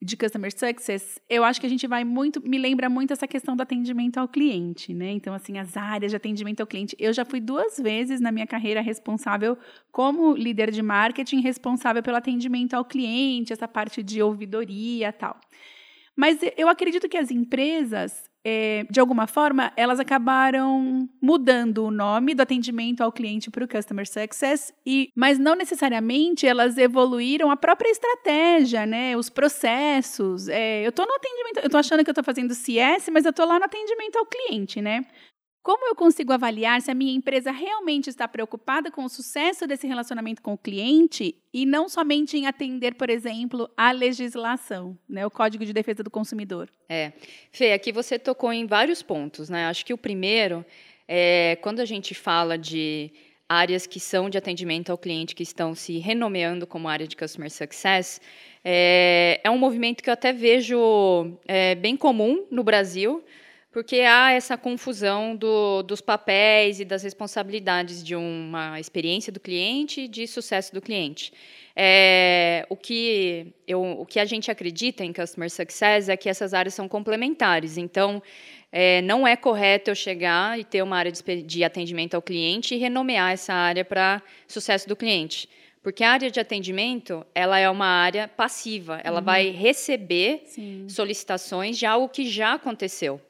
de 0.00 0.16
customer 0.16 0.52
success, 0.52 1.18
eu 1.28 1.42
acho 1.44 1.60
que 1.60 1.66
a 1.66 1.70
gente 1.70 1.86
vai 1.86 2.04
muito, 2.04 2.40
me 2.46 2.58
lembra 2.58 2.88
muito 2.90 3.12
essa 3.12 3.26
questão 3.26 3.56
do 3.56 3.62
atendimento 3.62 4.18
ao 4.18 4.28
cliente, 4.28 4.92
né? 4.92 5.10
Então, 5.10 5.32
assim, 5.32 5.58
as 5.58 5.76
áreas 5.76 6.12
de 6.12 6.16
atendimento 6.16 6.60
ao 6.60 6.66
cliente. 6.66 6.94
Eu 6.98 7.12
já 7.12 7.24
fui 7.24 7.40
duas 7.40 7.78
vezes 7.78 8.20
na 8.20 8.30
minha 8.30 8.46
carreira 8.46 8.80
responsável 8.80 9.56
como 9.90 10.34
líder 10.34 10.70
de 10.70 10.82
marketing, 10.82 11.40
responsável 11.40 12.02
pelo 12.02 12.16
atendimento 12.16 12.74
ao 12.74 12.84
cliente, 12.84 13.52
essa 13.52 13.68
parte 13.68 14.02
de 14.02 14.22
ouvidoria 14.22 15.12
tal. 15.12 15.38
Mas 16.16 16.38
eu 16.56 16.68
acredito 16.68 17.08
que 17.08 17.16
as 17.16 17.30
empresas, 17.30 18.30
é, 18.44 18.84
de 18.90 19.00
alguma 19.00 19.26
forma, 19.26 19.72
elas 19.76 19.98
acabaram 19.98 21.08
mudando 21.20 21.84
o 21.84 21.90
nome 21.90 22.34
do 22.34 22.42
atendimento 22.42 23.00
ao 23.00 23.10
cliente 23.10 23.50
para 23.50 23.64
o 23.64 23.68
Customer 23.68 24.06
Success, 24.06 24.72
e, 24.84 25.10
mas 25.16 25.38
não 25.38 25.54
necessariamente 25.54 26.46
elas 26.46 26.76
evoluíram 26.76 27.50
a 27.50 27.56
própria 27.56 27.90
estratégia, 27.90 28.84
né? 28.84 29.16
Os 29.16 29.30
processos. 29.30 30.48
É, 30.48 30.84
eu 30.84 30.90
estou 30.90 31.06
no 31.06 31.14
atendimento, 31.14 31.58
eu 31.58 31.66
estou 31.66 31.80
achando 31.80 32.04
que 32.04 32.10
eu 32.10 32.12
estou 32.12 32.24
fazendo 32.24 32.54
CS, 32.54 33.08
mas 33.10 33.24
eu 33.24 33.30
estou 33.30 33.46
lá 33.46 33.58
no 33.58 33.64
atendimento 33.64 34.16
ao 34.16 34.26
cliente, 34.26 34.82
né? 34.82 35.06
Como 35.64 35.88
eu 35.88 35.94
consigo 35.94 36.30
avaliar 36.30 36.82
se 36.82 36.90
a 36.90 36.94
minha 36.94 37.14
empresa 37.14 37.50
realmente 37.50 38.10
está 38.10 38.28
preocupada 38.28 38.90
com 38.90 39.02
o 39.02 39.08
sucesso 39.08 39.66
desse 39.66 39.86
relacionamento 39.86 40.42
com 40.42 40.52
o 40.52 40.58
cliente 40.58 41.34
e 41.54 41.64
não 41.64 41.88
somente 41.88 42.36
em 42.36 42.46
atender, 42.46 42.94
por 42.96 43.08
exemplo, 43.08 43.70
a 43.74 43.90
legislação, 43.90 44.94
né, 45.08 45.24
o 45.24 45.30
Código 45.30 45.64
de 45.64 45.72
Defesa 45.72 46.02
do 46.02 46.10
Consumidor? 46.10 46.68
É. 46.86 47.12
Fê, 47.50 47.72
aqui 47.72 47.92
você 47.92 48.18
tocou 48.18 48.52
em 48.52 48.66
vários 48.66 49.02
pontos. 49.02 49.48
Né? 49.48 49.64
Acho 49.64 49.86
que 49.86 49.94
o 49.94 49.96
primeiro 49.96 50.66
é 51.08 51.56
quando 51.62 51.80
a 51.80 51.86
gente 51.86 52.14
fala 52.14 52.58
de 52.58 53.10
áreas 53.48 53.86
que 53.86 53.98
são 53.98 54.28
de 54.28 54.36
atendimento 54.36 54.92
ao 54.92 54.98
cliente, 54.98 55.34
que 55.34 55.42
estão 55.42 55.74
se 55.74 55.96
renomeando 55.96 56.66
como 56.66 56.88
área 56.88 57.08
de 57.08 57.16
Customer 57.16 57.50
Success, 57.50 58.20
é, 58.62 59.40
é 59.42 59.48
um 59.48 59.56
movimento 59.56 60.02
que 60.02 60.10
eu 60.10 60.14
até 60.14 60.30
vejo 60.30 61.38
é, 61.46 61.74
bem 61.74 61.96
comum 61.96 62.46
no 62.50 62.62
Brasil, 62.62 63.24
porque 63.74 64.02
há 64.02 64.30
essa 64.30 64.56
confusão 64.56 65.34
do, 65.34 65.82
dos 65.82 66.00
papéis 66.00 66.78
e 66.78 66.84
das 66.84 67.02
responsabilidades 67.02 68.04
de 68.04 68.14
uma 68.14 68.78
experiência 68.78 69.32
do 69.32 69.40
cliente 69.40 70.02
e 70.02 70.08
de 70.08 70.28
sucesso 70.28 70.72
do 70.72 70.80
cliente. 70.80 71.32
É, 71.74 72.64
o, 72.68 72.76
que 72.76 73.52
eu, 73.66 73.82
o 73.82 74.06
que 74.06 74.20
a 74.20 74.24
gente 74.24 74.48
acredita 74.48 75.04
em 75.04 75.12
Customer 75.12 75.50
Success 75.50 76.08
é 76.08 76.16
que 76.16 76.28
essas 76.28 76.54
áreas 76.54 76.72
são 76.72 76.86
complementares. 76.86 77.76
Então, 77.76 78.22
é, 78.70 79.02
não 79.02 79.26
é 79.26 79.34
correto 79.34 79.90
eu 79.90 79.94
chegar 79.96 80.56
e 80.56 80.62
ter 80.62 80.80
uma 80.80 80.96
área 80.96 81.10
de, 81.10 81.42
de 81.42 81.64
atendimento 81.64 82.14
ao 82.14 82.22
cliente 82.22 82.76
e 82.76 82.78
renomear 82.78 83.32
essa 83.32 83.52
área 83.52 83.84
para 83.84 84.22
sucesso 84.46 84.88
do 84.88 84.94
cliente. 84.94 85.48
Porque 85.82 86.04
a 86.04 86.12
área 86.12 86.30
de 86.30 86.38
atendimento, 86.38 87.26
ela 87.34 87.58
é 87.58 87.68
uma 87.68 87.88
área 87.88 88.28
passiva, 88.28 89.00
ela 89.02 89.18
uhum. 89.18 89.24
vai 89.24 89.50
receber 89.50 90.42
Sim. 90.46 90.86
solicitações 90.88 91.76
de 91.76 91.84
algo 91.84 92.08
que 92.08 92.24
já 92.30 92.52
aconteceu. 92.52 93.20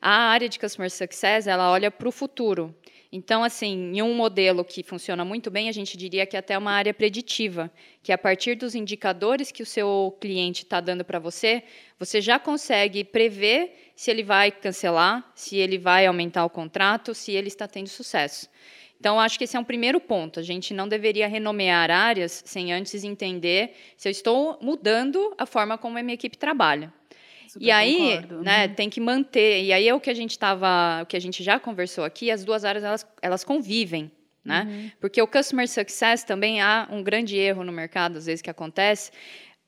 A 0.00 0.30
área 0.30 0.48
de 0.48 0.58
Customer 0.58 0.90
Success, 0.90 1.46
ela 1.46 1.70
olha 1.70 1.90
para 1.90 2.08
o 2.08 2.12
futuro. 2.12 2.74
Então, 3.10 3.42
assim, 3.42 3.92
em 3.94 4.02
um 4.02 4.14
modelo 4.14 4.64
que 4.64 4.82
funciona 4.82 5.24
muito 5.24 5.50
bem, 5.50 5.68
a 5.68 5.72
gente 5.72 5.96
diria 5.96 6.26
que 6.26 6.36
é 6.36 6.38
até 6.38 6.58
uma 6.58 6.72
área 6.72 6.92
preditiva, 6.92 7.70
que 8.02 8.12
a 8.12 8.18
partir 8.18 8.54
dos 8.54 8.74
indicadores 8.74 9.50
que 9.50 9.62
o 9.62 9.66
seu 9.66 10.16
cliente 10.20 10.64
está 10.64 10.78
dando 10.80 11.04
para 11.04 11.18
você, 11.18 11.62
você 11.98 12.20
já 12.20 12.38
consegue 12.38 13.02
prever 13.02 13.92
se 13.96 14.10
ele 14.10 14.22
vai 14.22 14.52
cancelar, 14.52 15.32
se 15.34 15.56
ele 15.56 15.78
vai 15.78 16.06
aumentar 16.06 16.44
o 16.44 16.50
contrato, 16.50 17.14
se 17.14 17.32
ele 17.32 17.48
está 17.48 17.66
tendo 17.66 17.88
sucesso. 17.88 18.48
Então, 19.00 19.18
acho 19.18 19.38
que 19.38 19.44
esse 19.44 19.56
é 19.56 19.60
um 19.60 19.64
primeiro 19.64 20.00
ponto. 20.00 20.38
A 20.38 20.42
gente 20.42 20.74
não 20.74 20.86
deveria 20.86 21.26
renomear 21.26 21.90
áreas 21.90 22.42
sem 22.44 22.72
antes 22.72 23.04
entender 23.04 23.74
se 23.96 24.06
eu 24.08 24.10
estou 24.10 24.58
mudando 24.60 25.34
a 25.38 25.46
forma 25.46 25.78
como 25.78 25.96
a 25.96 26.02
minha 26.02 26.14
equipe 26.14 26.36
trabalha. 26.36 26.92
Super 27.48 27.64
e 27.64 27.70
aí, 27.70 27.96
concordo. 27.96 28.42
né, 28.42 28.66
Uhum. 28.66 28.74
tem 28.74 28.90
que 28.90 29.00
manter. 29.00 29.64
E 29.64 29.72
aí 29.72 29.88
é 29.88 29.94
o 29.94 30.00
que 30.00 30.10
a 30.10 30.14
gente 30.14 30.32
estava, 30.32 31.00
o 31.02 31.06
que 31.06 31.16
a 31.16 31.20
gente 31.20 31.42
já 31.42 31.58
conversou 31.58 32.04
aqui, 32.04 32.30
as 32.30 32.44
duas 32.44 32.64
áreas 32.64 32.84
elas, 32.84 33.06
elas 33.22 33.42
convivem, 33.44 34.10
né? 34.44 34.66
Uhum. 34.68 34.90
Porque 35.00 35.20
o 35.20 35.26
customer 35.26 35.66
success 35.68 36.24
também 36.24 36.60
há 36.60 36.86
um 36.90 37.02
grande 37.02 37.36
erro 37.36 37.64
no 37.64 37.72
mercado 37.72 38.16
às 38.18 38.26
vezes 38.26 38.40
que 38.42 38.50
acontece. 38.50 39.10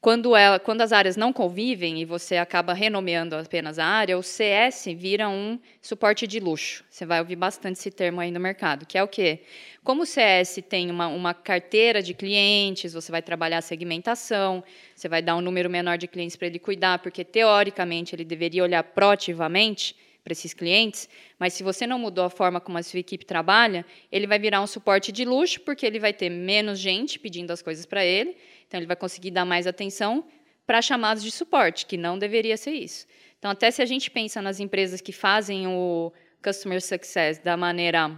Quando, 0.01 0.35
ela, 0.35 0.59
quando 0.59 0.81
as 0.81 0.93
áreas 0.93 1.15
não 1.15 1.31
convivem 1.31 2.01
e 2.01 2.07
você 2.07 2.39
acaba 2.39 2.73
renomeando 2.73 3.37
apenas 3.37 3.79
a 3.79 3.85
área, 3.85 4.17
o 4.17 4.23
CS 4.23 4.87
vira 4.97 5.29
um 5.29 5.61
suporte 5.83 6.27
de 6.27 6.41
luxo. 6.41 6.83
Você 6.89 7.05
vai 7.05 7.21
ouvir 7.21 7.37
bastante 7.37 7.79
esse 7.79 7.91
termo 7.91 8.19
aí 8.19 8.31
no 8.31 8.41
mercado, 8.41 8.87
que 8.87 8.97
é 8.97 9.03
o 9.03 9.09
quê? 9.09 9.41
Como 9.85 10.05
o 10.05 10.07
CS 10.07 10.61
tem 10.67 10.91
uma, 10.91 11.07
uma 11.09 11.35
carteira 11.35 12.03
de 12.03 12.15
clientes, 12.15 12.95
você 12.95 13.13
vai 13.13 13.21
trabalhar 13.21 13.59
a 13.59 13.63
segmentação, 13.63 14.65
você 14.95 15.07
vai 15.07 15.21
dar 15.21 15.37
um 15.37 15.43
número 15.43 15.69
menor 15.69 15.99
de 15.99 16.09
clientes 16.09 16.35
para 16.35 16.47
ele 16.47 16.59
cuidar, 16.59 17.01
porque 17.01 17.23
teoricamente 17.23 18.15
ele 18.15 18.25
deveria 18.25 18.63
olhar 18.63 18.83
proativamente 18.83 19.95
para 20.25 20.33
esses 20.33 20.55
clientes, 20.55 21.09
mas 21.39 21.55
se 21.55 21.63
você 21.63 21.87
não 21.87 21.99
mudou 21.99 22.25
a 22.25 22.31
forma 22.31 22.61
como 22.61 22.79
a 22.79 22.83
sua 22.83 23.01
equipe 23.01 23.25
trabalha, 23.25 23.85
ele 24.13 24.27
vai 24.27 24.39
virar 24.39 24.61
um 24.61 24.67
suporte 24.67 25.11
de 25.11 25.25
luxo, 25.25 25.61
porque 25.61 25.85
ele 25.85 25.99
vai 25.99 26.13
ter 26.13 26.31
menos 26.31 26.79
gente 26.79 27.19
pedindo 27.19 27.51
as 27.51 27.63
coisas 27.63 27.87
para 27.87 28.05
ele, 28.05 28.37
então 28.71 28.79
ele 28.79 28.87
vai 28.87 28.95
conseguir 28.95 29.33
dar 29.33 29.45
mais 29.45 29.67
atenção 29.67 30.25
para 30.65 30.81
chamados 30.81 31.25
de 31.25 31.33
suporte, 31.33 31.87
que 31.87 31.97
não 31.97 32.17
deveria 32.17 32.57
ser 32.57 32.71
isso. 32.71 33.05
Então, 33.37 33.51
até 33.51 33.69
se 33.69 33.83
a 33.83 33.85
gente 33.85 34.09
pensa 34.09 34.41
nas 34.41 34.61
empresas 34.61 35.01
que 35.01 35.11
fazem 35.11 35.67
o 35.67 36.13
customer 36.41 36.81
success 36.81 37.41
da 37.41 37.57
maneira 37.57 38.17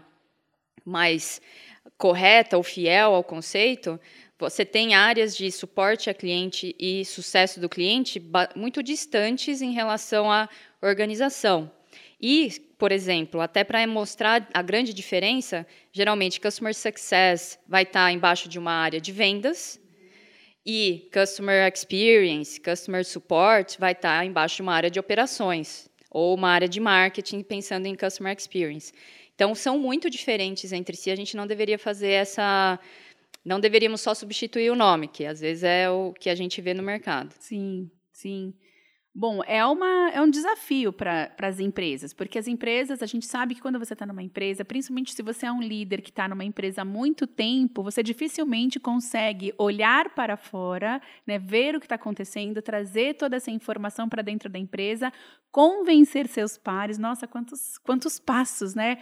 mais 0.85 1.41
correta 1.97 2.59
ou 2.59 2.63
fiel 2.63 3.15
ao 3.15 3.25
conceito, 3.25 3.99
você 4.39 4.63
tem 4.63 4.95
áreas 4.95 5.35
de 5.35 5.51
suporte 5.51 6.11
a 6.11 6.15
cliente 6.15 6.77
e 6.79 7.03
sucesso 7.07 7.59
do 7.59 7.69
cliente 7.69 8.23
muito 8.55 8.83
distantes 8.83 9.63
em 9.63 9.73
relação 9.73 10.31
à 10.31 10.51
organização. 10.83 11.73
E, 12.21 12.51
por 12.77 12.93
exemplo, 12.93 13.41
até 13.41 13.65
para 13.65 13.87
mostrar 13.87 14.47
a 14.53 14.61
grande 14.61 14.93
diferença, 14.93 15.67
geralmente 15.91 16.39
Customer 16.39 16.75
Success 16.75 17.59
vai 17.67 17.85
estar 17.85 18.13
embaixo 18.13 18.51
de 18.51 18.59
uma 18.59 18.73
área 18.73 19.01
de 19.01 19.13
vendas 19.13 19.81
e 20.65 21.09
Customer 21.13 21.71
Experience, 21.73 22.61
Customer 22.61 23.05
Support 23.05 23.79
vai 23.79 23.93
estar 23.93 24.25
embaixo 24.25 24.57
de 24.57 24.63
uma 24.63 24.75
área 24.75 24.91
de 24.91 25.01
operações 25.01 25.91
ou 26.11 26.35
uma 26.35 26.51
área 26.51 26.69
de 26.69 26.79
marketing 26.79 27.43
pensando 27.43 27.87
em 27.87 27.95
Customer 27.95 28.37
Experience. 28.37 28.93
Então, 29.35 29.55
são 29.55 29.79
muito 29.79 30.11
diferentes 30.11 30.73
entre 30.73 30.97
si. 30.97 31.11
A 31.11 31.17
gente 31.17 31.37
não 31.37 31.47
deveria 31.47 31.79
fazer 31.79 32.11
essa. 32.11 32.79
Não 33.45 33.59
deveríamos 33.59 34.01
só 34.01 34.15
substituir 34.15 34.71
o 34.71 34.77
nome, 34.77 35.09
que 35.09 35.25
às 35.25 35.41
vezes 35.41 35.65
é 35.65 35.91
o 35.91 36.13
que 36.13 36.31
a 36.31 36.35
gente 36.35 36.61
vê 36.61 36.75
no 36.75 36.83
mercado. 36.83 37.35
Sim, 37.41 37.91
sim. 38.13 38.55
Bom, 39.15 39.43
é, 39.47 39.63
uma, 39.67 40.09
é 40.09 40.23
um 40.23 40.31
desafio 40.31 40.91
para 40.91 41.31
as 41.43 41.61
empresas, 41.61 42.15
porque 42.15 42.39
as 42.39 42.49
empresas, 42.49 43.03
a 43.03 43.07
gente 43.07 43.27
sabe 43.27 43.55
que 43.55 43.61
quando 43.61 43.79
você 43.79 43.93
está 43.93 44.07
numa 44.07 44.23
empresa, 44.23 44.65
principalmente 44.65 45.13
se 45.13 45.23
você 45.23 45.45
é 45.45 45.53
um 45.53 45.61
líder 45.61 46.01
que 46.01 46.09
está 46.09 46.27
numa 46.27 46.45
empresa 46.45 46.81
há 46.81 46.85
muito 46.85 47.27
tempo, 47.27 47.83
você 47.83 48.03
dificilmente 48.03 48.81
consegue 48.81 49.53
olhar 49.59 50.15
para 50.15 50.35
fora, 50.39 50.99
né, 51.27 51.39
ver 51.39 51.77
o 51.77 51.81
que 51.81 51.85
está 51.85 51.97
acontecendo, 51.97 52.63
trazer 52.63 53.15
toda 53.17 53.37
essa 53.37 53.51
informação 53.51 54.09
para 54.09 54.23
dentro 54.23 54.49
da 54.49 54.59
empresa, 54.59 55.13
convencer 55.51 56.27
seus 56.27 56.57
pares. 56.57 56.97
Nossa, 56.97 57.27
quantos, 57.29 57.77
quantos 57.79 58.19
passos, 58.19 58.75
né? 58.75 58.97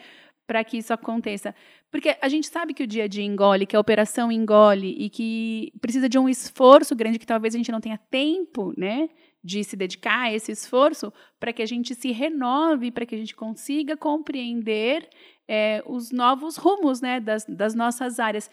Para 0.45 0.65
que 0.65 0.79
isso 0.79 0.93
aconteça. 0.93 1.55
Porque 1.89 2.17
a 2.21 2.29
gente 2.29 2.49
sabe 2.49 2.75
que 2.75 2.83
o 2.83 2.87
dia 2.87 3.05
a 3.05 3.07
dia 3.09 3.23
engole, 3.23 3.65
que 3.65 3.77
a 3.77 3.81
operação 3.81 4.33
engole 4.33 4.93
e 4.99 5.09
que 5.09 5.73
precisa 5.81 6.09
de 6.09 6.19
um 6.19 6.29
esforço 6.29 6.97
grande 6.97 7.21
que 7.21 7.27
talvez 7.27 7.55
a 7.55 7.59
gente 7.59 7.71
não 7.71 7.81
tenha 7.81 7.99
tempo, 8.11 8.75
né? 8.77 9.09
De 9.43 9.65
se 9.65 9.77
dedicar 9.77 10.23
a 10.23 10.33
esse 10.33 10.53
esforço 10.53 11.13
para 11.39 11.53
que 11.53 11.63
a 11.63 11.67
gente 11.67 11.95
se 11.95 12.13
renove, 12.13 12.91
para 12.91 13.07
que 13.07 13.15
a 13.15 13.19
gente 13.19 13.35
consiga 13.35 13.97
compreender 13.97 15.09
é, 15.49 15.83
os 15.87 16.11
novos 16.11 16.57
rumos 16.57 17.01
né, 17.01 17.19
das, 17.21 17.45
das 17.47 17.75
nossas 17.75 18.21
áreas. 18.21 18.51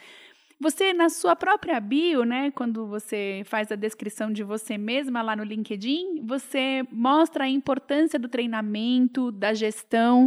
Você, 0.59 0.91
na 0.91 1.09
sua 1.09 1.35
própria 1.35 1.79
bio, 1.79 2.23
né, 2.23 2.49
quando 2.49 2.87
você 2.87 3.43
faz 3.45 3.71
a 3.71 3.75
descrição 3.75 4.31
de 4.31 4.43
você 4.43 4.75
mesma 4.75 5.21
lá 5.21 5.35
no 5.35 5.43
LinkedIn, 5.43 6.25
você 6.25 6.83
mostra 6.91 7.43
a 7.43 7.49
importância 7.49 8.17
do 8.17 8.27
treinamento, 8.27 9.31
da 9.31 9.53
gestão, 9.53 10.25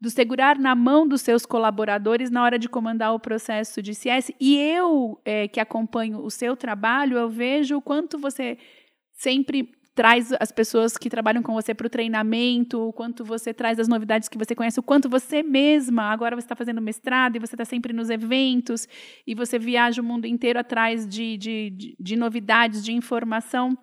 do 0.00 0.08
segurar 0.08 0.56
na 0.56 0.76
mão 0.76 1.06
dos 1.06 1.22
seus 1.22 1.44
colaboradores 1.44 2.30
na 2.30 2.42
hora 2.44 2.58
de 2.58 2.68
comandar 2.68 3.12
o 3.12 3.20
processo 3.20 3.82
de 3.82 3.92
CS. 3.92 4.30
E 4.38 4.56
eu, 4.56 5.20
é, 5.24 5.48
que 5.48 5.58
acompanho 5.58 6.24
o 6.24 6.30
seu 6.30 6.56
trabalho, 6.56 7.16
eu 7.16 7.28
vejo 7.28 7.76
o 7.76 7.82
quanto 7.82 8.18
você 8.18 8.58
sempre 9.12 9.72
traz 9.94 10.32
as 10.40 10.50
pessoas 10.50 10.96
que 10.96 11.10
trabalham 11.10 11.42
com 11.42 11.52
você 11.52 11.74
para 11.74 11.86
o 11.86 11.90
treinamento, 11.90 12.88
o 12.88 12.92
quanto 12.92 13.24
você 13.24 13.52
traz 13.52 13.78
as 13.78 13.88
novidades 13.88 14.28
que 14.28 14.38
você 14.38 14.54
conhece, 14.54 14.80
o 14.80 14.82
quanto 14.82 15.08
você 15.08 15.42
mesma, 15.42 16.04
agora 16.04 16.34
você 16.34 16.44
está 16.44 16.56
fazendo 16.56 16.80
mestrado 16.80 17.36
e 17.36 17.38
você 17.38 17.54
está 17.54 17.64
sempre 17.64 17.92
nos 17.92 18.08
eventos 18.08 18.88
e 19.26 19.34
você 19.34 19.58
viaja 19.58 20.00
o 20.00 20.04
mundo 20.04 20.26
inteiro 20.26 20.58
atrás 20.58 21.06
de, 21.06 21.36
de, 21.36 21.70
de, 21.70 21.96
de 21.98 22.16
novidades, 22.16 22.82
de 22.82 22.92
informação. 22.92 23.76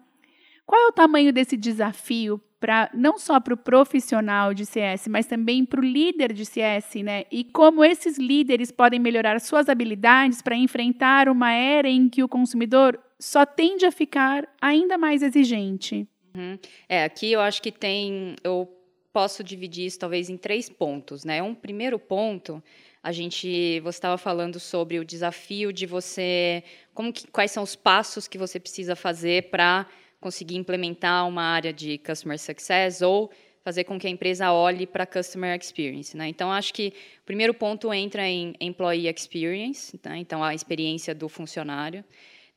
Qual 0.66 0.82
é 0.82 0.88
o 0.88 0.92
tamanho 0.92 1.32
desse 1.32 1.56
desafio 1.56 2.42
para 2.60 2.90
não 2.94 3.18
só 3.18 3.40
para 3.40 3.54
o 3.54 3.58
profissional 3.58 4.54
de 4.54 4.66
CS, 4.66 5.08
mas 5.08 5.26
também 5.26 5.64
para 5.64 5.80
o 5.80 5.84
líder 5.84 6.34
de 6.34 6.46
CS, 6.46 6.96
né? 6.96 7.24
E 7.32 7.44
como 7.44 7.86
esses 7.86 8.18
líderes 8.18 8.72
podem 8.72 9.00
melhorar 9.00 9.40
suas 9.40 9.70
habilidades 9.70 10.42
para 10.42 10.56
enfrentar 10.56 11.30
uma 11.30 11.52
era 11.52 11.88
em 11.88 12.10
que 12.10 12.22
o 12.22 12.28
consumidor 12.28 13.00
só 13.20 13.46
tende 13.46 13.86
a 13.86 13.92
ficar 13.92 14.48
ainda 14.62 14.98
mais 14.98 15.22
exigente. 15.22 16.08
Uhum. 16.36 16.58
É, 16.88 17.04
aqui 17.04 17.32
eu 17.32 17.42
acho 17.42 17.62
que 17.62 17.72
tem, 17.72 18.36
eu 18.44 18.68
posso 19.12 19.44
dividir 19.44 19.86
isso 19.86 20.00
talvez 20.00 20.30
em 20.30 20.38
três 20.38 20.70
pontos, 20.70 21.26
né? 21.26 21.44
Um 21.44 21.54
primeiro 21.54 22.00
ponto, 22.00 22.64
a 23.04 23.12
gente, 23.12 23.80
você 23.82 23.98
estava 23.98 24.18
falando 24.18 24.60
sobre 24.60 25.00
o 25.00 25.06
desafio 25.06 25.74
de 25.74 25.86
você, 25.86 26.64
como 26.94 27.12
que, 27.12 27.28
quais 27.28 27.52
são 27.52 27.64
os 27.64 27.76
passos 27.76 28.28
que 28.28 28.38
você 28.38 28.60
precisa 28.60 28.96
fazer 28.96 29.50
para 29.50 29.86
conseguir 30.22 30.56
implementar 30.56 31.28
uma 31.28 31.44
área 31.44 31.74
de 31.74 31.98
customer 31.98 32.38
success 32.38 33.02
ou 33.02 33.32
fazer 33.64 33.84
com 33.84 34.00
que 34.00 34.08
a 34.08 34.10
empresa 34.10 34.52
olhe 34.52 34.88
para 34.88 35.06
customer 35.06 35.58
experience. 35.58 36.16
Né? 36.16 36.28
Então, 36.28 36.52
acho 36.52 36.74
que 36.74 36.94
o 37.22 37.26
primeiro 37.26 37.54
ponto 37.54 37.94
entra 37.94 38.28
em 38.28 38.54
employee 38.60 39.08
experience, 39.08 39.98
tá? 39.98 40.18
então 40.18 40.44
a 40.44 40.54
experiência 40.54 41.14
do 41.14 41.30
funcionário. 41.30 42.04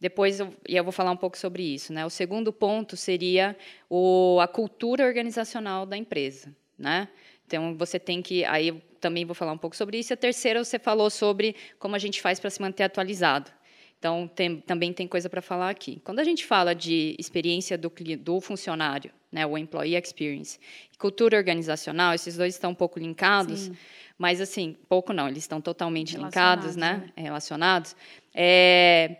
Depois 0.02 0.40
eu, 0.40 0.52
eu 0.66 0.82
vou 0.82 0.92
falar 0.92 1.12
um 1.12 1.16
pouco 1.16 1.38
sobre 1.38 1.62
isso. 1.62 1.92
Né? 1.92 2.04
O 2.04 2.10
segundo 2.10 2.52
ponto 2.52 2.96
seria 2.96 3.56
o, 3.88 4.40
a 4.40 4.48
cultura 4.48 5.06
organizacional 5.06 5.86
da 5.86 5.96
empresa. 5.96 6.52
Né? 6.76 7.06
Então, 7.46 7.76
você 7.76 8.00
tem 8.00 8.20
que. 8.20 8.44
Aí 8.46 8.66
eu 8.66 8.82
também 9.00 9.24
vou 9.24 9.32
falar 9.32 9.52
um 9.52 9.58
pouco 9.58 9.76
sobre 9.76 10.00
isso. 10.00 10.12
E 10.12 10.14
a 10.14 10.16
terceira, 10.16 10.64
você 10.64 10.76
falou 10.76 11.08
sobre 11.08 11.54
como 11.78 11.94
a 11.94 12.00
gente 12.00 12.20
faz 12.20 12.40
para 12.40 12.50
se 12.50 12.60
manter 12.60 12.82
atualizado. 12.82 13.48
Então, 13.96 14.26
tem, 14.26 14.56
também 14.62 14.92
tem 14.92 15.06
coisa 15.06 15.30
para 15.30 15.40
falar 15.40 15.70
aqui. 15.70 16.02
Quando 16.02 16.18
a 16.18 16.24
gente 16.24 16.44
fala 16.44 16.74
de 16.74 17.14
experiência 17.16 17.78
do, 17.78 17.92
do 18.18 18.40
funcionário, 18.40 19.12
né, 19.30 19.46
o 19.46 19.56
employee 19.56 19.94
experience, 19.94 20.58
e 20.92 20.98
cultura 20.98 21.36
organizacional, 21.36 22.12
esses 22.12 22.36
dois 22.36 22.54
estão 22.54 22.72
um 22.72 22.74
pouco 22.74 22.98
linkados, 22.98 23.60
Sim. 23.60 23.76
mas 24.18 24.40
assim, 24.40 24.76
pouco 24.88 25.12
não, 25.12 25.28
eles 25.28 25.44
estão 25.44 25.60
totalmente 25.60 26.16
linkados, 26.16 26.74
né, 26.74 27.04
né? 27.16 27.22
relacionados. 27.22 27.94
É, 28.34 29.18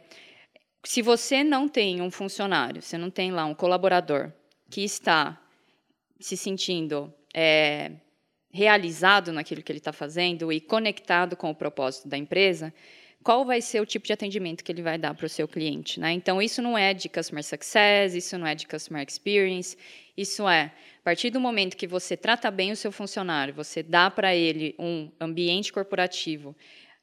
se 0.84 1.02
você 1.02 1.44
não 1.44 1.68
tem 1.68 2.00
um 2.00 2.10
funcionário, 2.10 2.82
você 2.82 2.98
não 2.98 3.10
tem 3.10 3.30
lá 3.30 3.44
um 3.44 3.54
colaborador 3.54 4.32
que 4.70 4.82
está 4.82 5.40
se 6.18 6.36
sentindo 6.36 7.12
é, 7.34 7.92
realizado 8.50 9.32
naquilo 9.32 9.62
que 9.62 9.70
ele 9.70 9.78
está 9.78 9.92
fazendo 9.92 10.52
e 10.52 10.60
conectado 10.60 11.36
com 11.36 11.50
o 11.50 11.54
propósito 11.54 12.08
da 12.08 12.18
empresa, 12.18 12.72
qual 13.22 13.44
vai 13.44 13.60
ser 13.60 13.80
o 13.80 13.86
tipo 13.86 14.06
de 14.06 14.12
atendimento 14.12 14.64
que 14.64 14.72
ele 14.72 14.82
vai 14.82 14.98
dar 14.98 15.14
para 15.14 15.26
o 15.26 15.28
seu 15.28 15.46
cliente. 15.46 16.00
Né? 16.00 16.12
Então, 16.12 16.42
isso 16.42 16.60
não 16.60 16.76
é 16.76 16.92
de 16.92 17.08
customer 17.08 17.44
success, 17.44 18.14
isso 18.14 18.36
não 18.36 18.46
é 18.46 18.54
de 18.54 18.66
customer 18.66 19.06
experience, 19.08 19.76
isso 20.16 20.48
é, 20.48 20.72
a 21.00 21.02
partir 21.04 21.30
do 21.30 21.40
momento 21.40 21.76
que 21.76 21.86
você 21.86 22.16
trata 22.16 22.50
bem 22.50 22.72
o 22.72 22.76
seu 22.76 22.90
funcionário, 22.90 23.54
você 23.54 23.82
dá 23.82 24.10
para 24.10 24.34
ele 24.34 24.74
um 24.78 25.10
ambiente 25.20 25.72
corporativo 25.72 26.54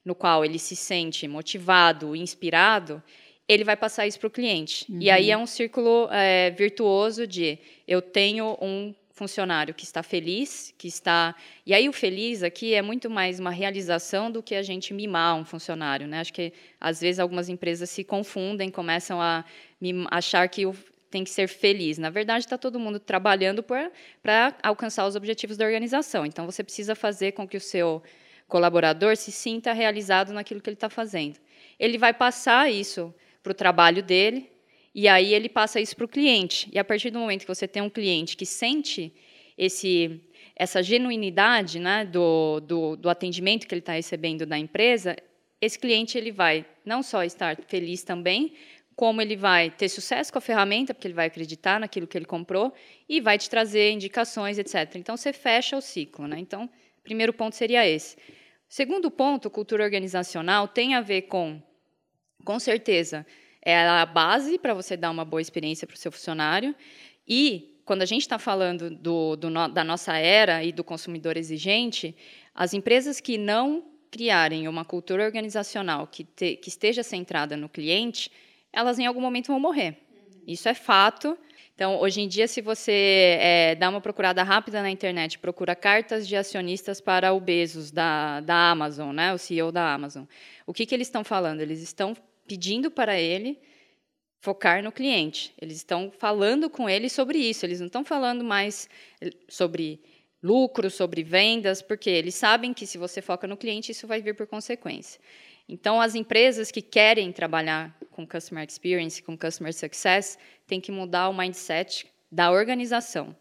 no 0.04 0.14
qual 0.14 0.44
ele 0.44 0.60
se 0.60 0.76
sente 0.76 1.28
motivado, 1.28 2.16
inspirado, 2.16 3.02
ele 3.50 3.63
vai 3.63 3.75
passar 3.75 4.06
isso 4.06 4.20
para 4.20 4.27
o 4.27 4.29
cliente. 4.29 4.86
Uhum. 4.88 5.00
E 5.01 5.10
aí 5.10 5.25
uhum. 5.25 5.34
é 5.34 5.38
um 5.38 5.48
círculo 5.48 6.08
é, 6.12 6.51
virtuoso 6.51 7.25
de 7.25 7.58
eu 7.88 8.00
tenho 8.00 8.56
um 8.62 8.94
funcionário 9.12 9.74
que 9.74 9.84
está 9.84 10.03
feliz, 10.03 10.74
que 10.77 10.88
está. 10.88 11.36
E 11.65 11.74
aí 11.74 11.89
o 11.89 11.91
feliz 11.91 12.44
aqui 12.44 12.75
é 12.75 12.82
muito 12.82 13.10
mais 13.10 13.39
uma 13.39 13.50
realização 13.50 14.32
do 14.32 14.44
que 14.44 14.53
a 14.53 14.62
gente 14.62 14.94
mimar 14.94 15.36
um 15.36 15.44
funcionário, 15.44 16.08
né? 16.08 16.20
Acho 16.20 16.32
que 16.32 16.53
às 16.79 17.01
vezes 17.01 17.20
algumas 17.20 17.50
empresas 17.50 17.89
se 17.89 18.03
confundem, 18.03 18.70
começam 18.70 19.20
a 19.20 19.44
achar 20.12 20.48
que 20.48 20.63
tem 21.10 21.24
que 21.24 21.32
ser 21.32 21.48
feliz. 21.48 21.98
Na 21.98 22.12
verdade, 22.12 22.46
está 22.46 22.58
todo 22.58 22.79
mundo 22.79 23.00
trabalhando 23.00 23.63
para 23.63 24.56
alcançar 24.62 25.08
os 25.08 25.15
objetivos 25.15 25.58
da 25.58 25.65
organização. 25.65 26.24
Então, 26.24 26.46
você 26.46 26.63
precisa 26.63 26.94
fazer 26.94 27.32
com 27.32 27.48
que 27.48 27.58
o 27.58 27.62
seu 27.62 28.01
colaborador 28.48 29.18
se 29.18 29.32
sinta 29.32 29.74
realizado 29.74 30.32
naquilo 30.32 30.62
que 30.62 30.70
ele 30.70 30.75
está 30.75 30.89
fazendo. 30.89 31.39
Ele 31.79 31.98
vai 31.98 32.13
passar 32.13 32.72
isso 32.72 33.13
para 33.41 33.51
o 33.51 33.55
trabalho 33.55 34.03
dele, 34.03 34.50
e 34.93 35.08
aí 35.08 35.34
ele 35.34 35.48
passa 35.48 35.79
isso 35.79 35.96
para 35.96 36.05
o 36.05 36.10
cliente. 36.10 36.69
E 36.74 36.79
a 36.79 36.84
partir 36.84 37.10
do 37.10 37.19
momento 37.19 37.41
que 37.41 37.48
você 37.48 37.67
tem 37.67 37.81
um 37.81 37.89
cliente 37.89 38.36
que 38.36 38.46
sente 38.46 39.13
esse, 39.58 40.21
essa 40.56 40.82
genuinidade 40.82 41.80
né, 41.80 42.06
do, 42.06 42.60
do, 42.60 42.95
do 42.95 43.10
atendimento 43.10 43.67
que 43.67 43.73
ele 43.73 43.80
está 43.80 43.93
recebendo 43.93 44.45
da 44.45 44.58
empresa, 44.58 45.15
esse 45.62 45.78
cliente 45.78 46.17
ele 46.17 46.32
vai 46.32 46.65
não 46.86 47.04
só 47.04 47.23
estar 47.23 47.58
feliz 47.67 48.04
também, 48.04 48.54
como 48.95 49.21
ele 49.21 49.38
vai 49.38 49.69
ter 49.69 49.88
sucesso 49.88 50.32
com 50.32 50.39
a 50.39 50.41
ferramenta, 50.41 50.93
porque 50.93 51.08
ele 51.08 51.13
vai 51.13 51.28
acreditar 51.28 51.80
naquilo 51.80 52.06
que 52.06 52.17
ele 52.17 52.25
comprou 52.25 52.73
e 53.08 53.21
vai 53.21 53.38
te 53.38 53.49
trazer 53.49 53.91
indicações, 53.91 54.58
etc. 54.58 54.95
Então 54.95 55.15
você 55.15 55.32
fecha 55.32 55.78
o 55.78 55.82
ciclo, 55.82 56.28
né? 56.28 56.38
Então, 56.38 56.69
primeiro 57.02 57.32
ponto 57.32 57.56
seria 57.56 57.88
esse. 57.88 58.17
Segundo 58.67 59.10
ponto, 59.10 59.49
cultura 59.49 59.86
organizacional 59.86 60.67
tem 60.67 60.95
a 60.95 61.02
ver 61.02 61.23
com, 61.23 61.62
com 62.43 62.60
certeza, 62.60 63.25
é 63.62 63.78
a 63.78 64.06
base 64.06 64.58
para 64.58 64.73
você 64.73 64.95
dar 64.95 65.12
uma 65.12 65.25
boa 65.25 65.41
experiência 65.41 65.86
para 65.86 65.95
o 65.95 65.97
seu 65.97 66.12
funcionário. 66.12 66.75
E, 67.28 67.75
quando 67.86 68.02
a 68.02 68.06
gente 68.06 68.21
está 68.21 68.39
falando 68.39 68.89
do, 68.89 69.36
do, 69.36 69.49
da 69.69 69.84
nossa 69.84 70.15
era 70.17 70.63
e 70.63 70.71
do 70.71 70.84
consumidor 70.84 71.38
exigente, 71.38 72.15
as 72.54 72.73
empresas 72.73 73.19
que 73.19 73.38
não 73.38 73.84
criarem 74.12 74.67
uma 74.67 74.84
cultura 74.84 75.23
organizacional 75.23 76.08
que, 76.08 76.23
te, 76.23 76.56
que 76.56 76.69
esteja 76.69 77.04
centrada 77.04 77.56
no 77.56 77.69
cliente, 77.69 78.32
elas 78.71 78.97
em 78.99 79.06
algum 79.06 79.21
momento 79.21 79.47
vão 79.47 79.60
morrer. 79.60 79.97
Isso 80.47 80.67
é 80.67 80.73
fato. 80.73 81.38
Então, 81.75 81.99
hoje 81.99 82.21
em 82.21 82.28
dia, 82.28 82.47
se 82.47 82.60
você 82.60 83.38
é, 83.39 83.75
dá 83.75 83.89
uma 83.89 84.02
procurada 84.02 84.43
rápida 84.43 84.82
na 84.82 84.89
internet, 84.89 85.39
procura 85.39 85.75
cartas 85.75 86.28
de 86.28 86.36
acionistas 86.36 86.99
para 86.99 87.32
o 87.32 87.39
Bezos 87.39 87.89
da, 87.89 88.41
da 88.41 88.71
Amazon, 88.71 89.15
né, 89.15 89.34
o 89.34 89.38
CEO 89.38 89.71
da 89.71 89.93
Amazon, 89.93 90.25
o 90.65 90.73
que, 90.73 90.86
que 90.86 90.93
eles 90.93 91.08
estão 91.08 91.23
falando? 91.23 91.62
Eles 91.62 91.82
estão 91.82 92.15
pedindo 92.50 92.90
para 92.90 93.20
ele 93.20 93.60
focar 94.42 94.82
no 94.82 94.92
cliente. 94.92 95.54
Eles 95.62 95.78
estão 95.78 96.12
falando 96.18 96.68
com 96.68 96.90
ele 96.90 97.08
sobre 97.08 97.38
isso. 97.38 97.64
Eles 97.64 97.80
não 97.80 97.86
estão 97.86 98.04
falando 98.04 98.44
mais 98.44 98.90
eh, 99.22 99.30
sobre 99.48 100.02
lucro, 100.42 100.90
sobre 100.90 101.22
vendas, 101.22 101.84
porque 101.84 102.10
eles 102.10 102.34
sabem 102.34 102.74
que 102.74 102.88
se 102.88 102.98
você 102.98 103.22
foca 103.22 103.46
no 103.46 103.56
cliente, 103.56 103.92
isso 103.92 104.08
vai 104.08 104.20
vir 104.20 104.36
por 104.36 104.48
consequência. 104.48 105.22
Então, 105.68 106.02
as 106.02 106.16
empresas 106.16 106.72
que 106.72 106.82
querem 106.82 107.32
trabalhar 107.32 107.96
com 108.10 108.26
customer 108.26 108.66
experience, 108.68 109.22
com 109.22 109.38
customer 109.38 109.72
success, 109.72 110.40
têm 110.66 110.82
que 110.82 110.92
mudar 110.92 111.30
o 111.30 111.38
mindset 111.38 112.08
da 112.32 112.50
organização. 112.50 113.36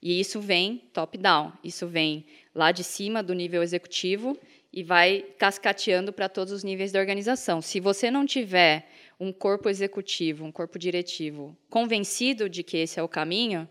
E 0.00 0.20
isso 0.20 0.40
vem 0.40 0.88
top-down, 0.92 1.52
isso 1.64 1.88
vem 1.88 2.24
lá 2.54 2.70
de 2.70 2.84
cima 2.84 3.24
do 3.24 3.34
nível 3.34 3.60
executivo 3.60 4.38
e 4.72 4.82
vai 4.82 5.24
cascateando 5.38 6.12
para 6.12 6.28
todos 6.28 6.52
os 6.52 6.64
níveis 6.64 6.90
da 6.90 6.98
organização. 6.98 7.60
Se 7.60 7.78
você 7.78 8.10
não 8.10 8.24
tiver 8.24 8.88
um 9.20 9.32
corpo 9.32 9.68
executivo, 9.68 10.44
um 10.44 10.52
corpo 10.52 10.78
diretivo 10.78 11.56
convencido 11.68 12.48
de 12.48 12.62
que 12.62 12.78
esse 12.78 12.98
é 12.98 13.02
o 13.02 13.08
caminho, 13.08 13.68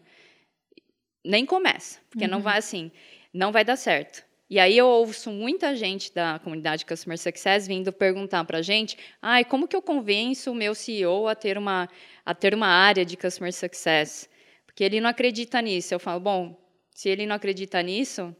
nem 1.26 1.46
começa, 1.46 2.00
porque 2.10 2.26
uhum. 2.26 2.32
não 2.32 2.42
vai 2.42 2.60
assim, 2.60 2.92
não 3.34 3.52
vai 3.52 3.66
dar 3.66 3.76
certo. 3.76 4.24
E 4.50 4.60
aí 4.60 4.78
eu 4.78 4.86
ouço 4.86 5.32
muita 5.32 5.74
gente 5.76 6.14
da 6.14 6.38
comunidade 6.40 6.86
Customer 6.86 7.18
Success 7.18 7.66
vindo 7.66 7.92
perguntar 7.94 8.44
para 8.44 8.58
a 8.58 8.62
gente, 8.62 8.98
ai, 9.22 9.46
como 9.46 9.66
que 9.66 9.76
eu 9.76 9.82
convenço 9.82 10.52
o 10.52 10.56
meu 10.56 10.76
CEO 10.76 11.28
a 11.28 11.34
ter 11.34 11.58
uma 11.58 11.88
a 12.26 12.36
ter 12.36 12.54
uma 12.54 12.68
área 12.68 13.06
de 13.06 13.16
Customer 13.16 13.54
Success? 13.54 14.30
Porque 14.66 14.84
ele 14.84 15.00
não 15.00 15.10
acredita 15.10 15.62
nisso. 15.62 15.94
Eu 15.94 16.00
falo, 16.00 16.20
bom, 16.20 16.62
se 16.94 17.10
ele 17.10 17.26
não 17.26 17.36
acredita 17.36 17.82
nisso, 17.82 18.36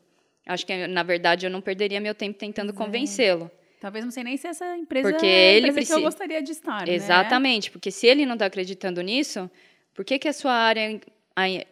Acho 0.46 0.66
que, 0.66 0.88
na 0.88 1.04
verdade, 1.04 1.46
eu 1.46 1.50
não 1.50 1.62
perderia 1.62 2.00
meu 2.00 2.16
tempo 2.16 2.38
tentando 2.38 2.72
é. 2.72 2.74
convencê-lo. 2.74 3.50
Talvez 3.80 4.06
não 4.06 4.12
sei 4.12 4.24
nem 4.24 4.38
se 4.38 4.48
essa 4.48 4.78
empresa 4.78 5.10
porque 5.10 5.26
é 5.26 5.50
a 5.50 5.54
ele 5.54 5.72
precisa... 5.72 5.96
que 5.96 6.00
eu 6.00 6.04
gostaria 6.04 6.42
de 6.42 6.52
estar. 6.52 6.86
Né? 6.86 6.94
Exatamente, 6.94 7.70
né? 7.70 7.72
porque 7.72 7.90
se 7.90 8.06
ele 8.06 8.26
não 8.26 8.34
está 8.34 8.46
acreditando 8.46 9.02
nisso, 9.02 9.50
por 9.94 10.06
que, 10.06 10.20
que 10.20 10.28
a 10.28 10.34
sua 10.34 10.54
área 10.54 11.02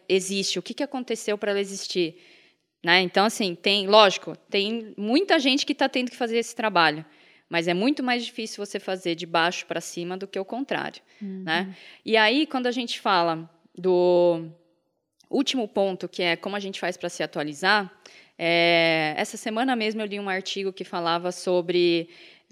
existe? 0.08 0.58
O 0.58 0.62
que, 0.62 0.74
que 0.74 0.82
aconteceu 0.82 1.38
para 1.38 1.52
ela 1.52 1.60
existir? 1.60 2.20
Né? 2.82 3.00
Então, 3.02 3.26
assim, 3.26 3.54
tem, 3.54 3.86
lógico, 3.86 4.36
tem 4.48 4.92
muita 4.96 5.38
gente 5.38 5.64
que 5.64 5.72
está 5.72 5.88
tendo 5.88 6.10
que 6.10 6.16
fazer 6.16 6.38
esse 6.38 6.54
trabalho, 6.54 7.04
mas 7.48 7.68
é 7.68 7.74
muito 7.74 8.02
mais 8.02 8.24
difícil 8.24 8.64
você 8.64 8.80
fazer 8.80 9.14
de 9.14 9.26
baixo 9.26 9.66
para 9.66 9.80
cima 9.80 10.16
do 10.16 10.26
que 10.26 10.38
o 10.38 10.44
contrário. 10.44 11.00
Uhum. 11.22 11.42
Né? 11.44 11.76
E 12.04 12.16
aí, 12.16 12.46
quando 12.46 12.66
a 12.66 12.72
gente 12.72 12.98
fala 12.98 13.48
do 13.76 14.48
último 15.28 15.68
ponto, 15.68 16.08
que 16.08 16.22
é 16.22 16.36
como 16.36 16.56
a 16.56 16.60
gente 16.60 16.80
faz 16.80 16.96
para 16.96 17.08
se 17.08 17.22
atualizar, 17.22 17.92
é, 18.42 19.12
essa 19.18 19.36
semana 19.36 19.76
mesmo 19.76 20.00
eu 20.00 20.06
li 20.06 20.18
um 20.18 20.30
artigo 20.30 20.72
que 20.72 20.82
falava 20.82 21.30
sobre 21.30 22.08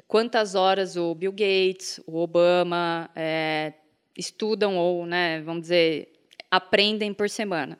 quantas 0.06 0.54
horas 0.54 0.98
o 0.98 1.14
Bill 1.14 1.32
Gates, 1.32 1.98
o 2.06 2.18
Obama 2.18 3.08
é, 3.16 3.72
estudam 4.14 4.76
ou, 4.76 5.06
né, 5.06 5.40
vamos 5.40 5.62
dizer, 5.62 6.12
aprendem 6.50 7.14
por 7.14 7.30
semana. 7.30 7.78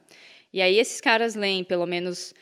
E 0.50 0.62
aí 0.62 0.78
esses 0.78 1.02
caras 1.02 1.34
leem 1.34 1.62
pelo 1.62 1.84
menos 1.84 2.32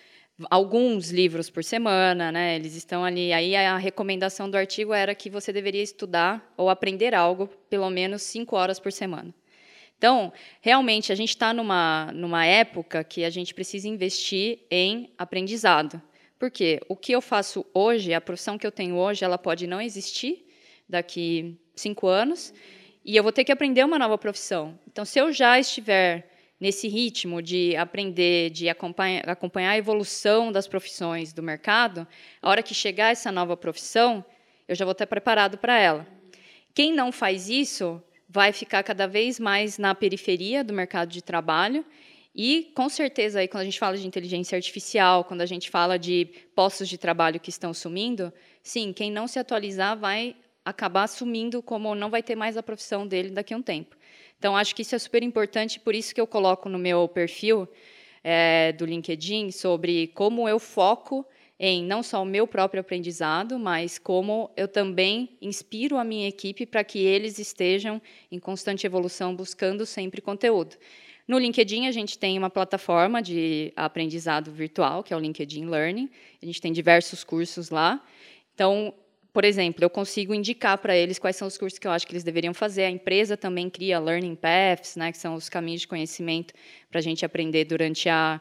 alguns 0.48 1.10
livros 1.10 1.50
por 1.50 1.64
semana, 1.64 2.30
né? 2.30 2.54
Eles 2.54 2.76
estão 2.76 3.04
ali. 3.04 3.32
Aí 3.32 3.56
a 3.56 3.76
recomendação 3.76 4.48
do 4.48 4.56
artigo 4.56 4.94
era 4.94 5.16
que 5.16 5.28
você 5.28 5.52
deveria 5.52 5.82
estudar 5.82 6.52
ou 6.56 6.70
aprender 6.70 7.12
algo 7.12 7.48
pelo 7.68 7.90
menos 7.90 8.22
cinco 8.22 8.54
horas 8.54 8.78
por 8.78 8.92
semana. 8.92 9.34
Então, 9.98 10.32
realmente, 10.60 11.10
a 11.10 11.14
gente 11.14 11.30
está 11.30 11.54
numa, 11.54 12.10
numa 12.12 12.44
época 12.44 13.02
que 13.02 13.24
a 13.24 13.30
gente 13.30 13.54
precisa 13.54 13.88
investir 13.88 14.60
em 14.70 15.10
aprendizado. 15.16 16.00
Porque 16.38 16.80
o 16.88 16.94
que 16.94 17.12
eu 17.12 17.22
faço 17.22 17.64
hoje, 17.72 18.12
a 18.12 18.20
profissão 18.20 18.58
que 18.58 18.66
eu 18.66 18.72
tenho 18.72 18.96
hoje, 18.96 19.24
ela 19.24 19.38
pode 19.38 19.66
não 19.66 19.80
existir 19.80 20.46
daqui 20.88 21.58
cinco 21.74 22.06
anos, 22.06 22.52
e 23.04 23.16
eu 23.16 23.22
vou 23.22 23.32
ter 23.32 23.44
que 23.44 23.52
aprender 23.52 23.84
uma 23.84 23.98
nova 23.98 24.18
profissão. 24.18 24.78
Então, 24.86 25.04
se 25.04 25.18
eu 25.18 25.32
já 25.32 25.58
estiver 25.58 26.30
nesse 26.60 26.88
ritmo 26.88 27.40
de 27.40 27.76
aprender, 27.76 28.50
de 28.50 28.68
acompanhar, 28.68 29.28
acompanhar 29.28 29.70
a 29.70 29.78
evolução 29.78 30.50
das 30.50 30.66
profissões 30.66 31.32
do 31.32 31.42
mercado, 31.42 32.06
a 32.42 32.50
hora 32.50 32.62
que 32.62 32.74
chegar 32.74 33.12
essa 33.12 33.30
nova 33.30 33.56
profissão, 33.56 34.24
eu 34.66 34.74
já 34.74 34.84
vou 34.84 34.92
estar 34.92 35.06
preparado 35.06 35.56
para 35.58 35.78
ela. 35.78 36.06
Quem 36.74 36.92
não 36.92 37.12
faz 37.12 37.48
isso 37.48 38.02
vai 38.28 38.52
ficar 38.52 38.82
cada 38.82 39.06
vez 39.06 39.38
mais 39.38 39.78
na 39.78 39.94
periferia 39.94 40.64
do 40.64 40.72
mercado 40.72 41.10
de 41.10 41.22
trabalho 41.22 41.84
e, 42.38 42.70
com 42.74 42.86
certeza, 42.90 43.40
aí, 43.40 43.48
quando 43.48 43.62
a 43.62 43.64
gente 43.64 43.78
fala 43.78 43.96
de 43.96 44.06
inteligência 44.06 44.56
artificial, 44.56 45.24
quando 45.24 45.40
a 45.40 45.46
gente 45.46 45.70
fala 45.70 45.98
de 45.98 46.28
postos 46.54 46.86
de 46.86 46.98
trabalho 46.98 47.40
que 47.40 47.48
estão 47.48 47.72
sumindo, 47.72 48.30
sim, 48.62 48.92
quem 48.92 49.10
não 49.10 49.26
se 49.26 49.38
atualizar 49.38 49.98
vai 49.98 50.36
acabar 50.62 51.06
sumindo, 51.06 51.62
como 51.62 51.94
não 51.94 52.10
vai 52.10 52.22
ter 52.22 52.36
mais 52.36 52.58
a 52.58 52.62
profissão 52.62 53.06
dele 53.06 53.30
daqui 53.30 53.54
a 53.54 53.56
um 53.56 53.62
tempo. 53.62 53.96
Então, 54.38 54.54
acho 54.54 54.74
que 54.74 54.82
isso 54.82 54.94
é 54.94 54.98
super 54.98 55.22
importante, 55.22 55.80
por 55.80 55.94
isso 55.94 56.14
que 56.14 56.20
eu 56.20 56.26
coloco 56.26 56.68
no 56.68 56.78
meu 56.78 57.08
perfil 57.08 57.66
é, 58.22 58.72
do 58.72 58.84
LinkedIn 58.84 59.50
sobre 59.50 60.08
como 60.08 60.46
eu 60.46 60.58
foco 60.58 61.24
em 61.58 61.82
não 61.82 62.02
só 62.02 62.22
o 62.22 62.26
meu 62.26 62.46
próprio 62.46 62.80
aprendizado, 62.80 63.58
mas 63.58 63.98
como 63.98 64.50
eu 64.56 64.68
também 64.68 65.36
inspiro 65.40 65.96
a 65.96 66.04
minha 66.04 66.28
equipe 66.28 66.66
para 66.66 66.84
que 66.84 66.98
eles 66.98 67.38
estejam 67.38 68.00
em 68.30 68.38
constante 68.38 68.86
evolução, 68.86 69.34
buscando 69.34 69.86
sempre 69.86 70.20
conteúdo. 70.20 70.76
No 71.26 71.38
LinkedIn, 71.38 71.86
a 71.86 71.92
gente 71.92 72.18
tem 72.18 72.38
uma 72.38 72.50
plataforma 72.50 73.20
de 73.20 73.72
aprendizado 73.74 74.52
virtual, 74.52 75.02
que 75.02 75.12
é 75.12 75.16
o 75.16 75.20
LinkedIn 75.20 75.66
Learning. 75.66 76.08
A 76.40 76.46
gente 76.46 76.60
tem 76.60 76.72
diversos 76.72 77.24
cursos 77.24 77.68
lá. 77.68 78.00
Então, 78.54 78.94
por 79.32 79.44
exemplo, 79.44 79.84
eu 79.84 79.90
consigo 79.90 80.32
indicar 80.32 80.78
para 80.78 80.96
eles 80.96 81.18
quais 81.18 81.36
são 81.36 81.48
os 81.48 81.58
cursos 81.58 81.78
que 81.78 81.86
eu 81.86 81.90
acho 81.90 82.06
que 82.06 82.12
eles 82.12 82.22
deveriam 82.22 82.54
fazer. 82.54 82.84
A 82.84 82.90
empresa 82.90 83.36
também 83.36 83.68
cria 83.68 83.98
learning 83.98 84.34
paths, 84.34 84.96
né, 84.96 85.10
que 85.10 85.18
são 85.18 85.34
os 85.34 85.48
caminhos 85.48 85.82
de 85.82 85.88
conhecimento 85.88 86.54
para 86.88 87.00
a 87.00 87.02
gente 87.02 87.22
aprender 87.22 87.64
durante 87.64 88.08
a 88.08 88.40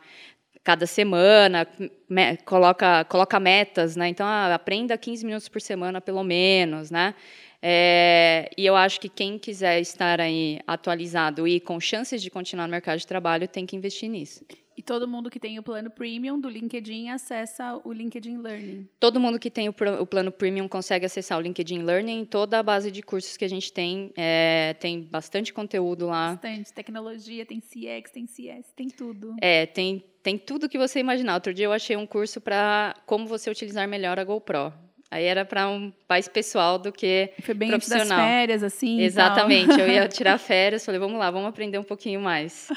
cada 0.65 0.87
semana, 0.87 1.67
me, 2.09 2.37
coloca 2.37 3.05
coloca 3.05 3.39
metas, 3.39 3.95
né? 3.95 4.09
Então, 4.09 4.25
ah, 4.25 4.53
aprenda 4.53 4.97
15 4.97 5.23
minutos 5.23 5.47
por 5.47 5.61
semana 5.61 6.01
pelo 6.01 6.23
menos, 6.23 6.89
né? 6.89 7.13
É, 7.61 8.49
e 8.57 8.65
eu 8.65 8.75
acho 8.75 8.99
que 8.99 9.07
quem 9.07 9.37
quiser 9.37 9.79
estar 9.79 10.19
aí 10.19 10.59
atualizado 10.67 11.47
e 11.47 11.59
com 11.59 11.79
chances 11.79 12.21
de 12.21 12.31
continuar 12.31 12.67
no 12.67 12.71
mercado 12.71 12.97
de 12.97 13.07
trabalho 13.07 13.47
tem 13.47 13.65
que 13.65 13.75
investir 13.75 14.09
nisso. 14.09 14.43
E 14.77 14.81
todo 14.81 15.07
mundo 15.07 15.29
que 15.29 15.39
tem 15.39 15.57
o 15.57 15.63
plano 15.63 15.89
premium 15.89 16.37
do 16.37 16.49
LinkedIn 16.49 17.09
acessa 17.09 17.79
o 17.85 17.93
LinkedIn 17.93 18.37
Learning. 18.37 18.87
Todo 18.99 19.19
mundo 19.21 19.39
que 19.39 19.49
tem 19.49 19.69
o, 19.69 19.75
o 20.01 20.05
plano 20.05 20.31
premium 20.31 20.67
consegue 20.67 21.05
acessar 21.05 21.37
o 21.37 21.41
LinkedIn 21.41 21.83
Learning. 21.83 22.25
Toda 22.25 22.59
a 22.59 22.63
base 22.63 22.91
de 22.91 23.01
cursos 23.01 23.37
que 23.37 23.45
a 23.45 23.47
gente 23.47 23.71
tem 23.71 24.11
é, 24.17 24.75
tem 24.77 25.01
bastante 25.01 25.53
conteúdo 25.53 26.07
lá. 26.07 26.31
Bastante. 26.31 26.73
Tecnologia, 26.73 27.45
tem 27.45 27.61
CX, 27.61 28.11
tem 28.11 28.27
CS, 28.27 28.73
tem 28.75 28.89
tudo. 28.89 29.35
É, 29.41 29.65
tem, 29.65 30.03
tem 30.21 30.37
tudo 30.37 30.67
que 30.67 30.77
você 30.77 30.99
imaginar. 30.99 31.35
Outro 31.35 31.53
dia 31.53 31.65
eu 31.65 31.73
achei 31.73 31.95
um 31.95 32.05
curso 32.05 32.41
para 32.41 32.95
como 33.05 33.27
você 33.27 33.49
utilizar 33.49 33.87
melhor 33.87 34.19
a 34.19 34.25
GoPro. 34.25 34.73
Aí 35.09 35.23
era 35.23 35.45
para 35.45 35.69
um 35.69 35.93
mais 36.09 36.27
pessoal 36.27 36.77
do 36.77 36.91
que 36.91 37.31
Foi 37.41 37.53
bem 37.53 37.69
profissional. 37.69 38.01
Antes 38.01 38.09
das 38.09 38.17
férias, 38.17 38.63
assim. 38.63 38.99
Exatamente. 38.99 39.79
eu 39.79 39.87
ia 39.87 40.07
tirar 40.09 40.37
férias, 40.37 40.83
falei, 40.83 40.99
vamos 40.99 41.17
lá, 41.17 41.31
vamos 41.31 41.47
aprender 41.47 41.77
um 41.77 41.83
pouquinho 41.83 42.19
mais. 42.19 42.67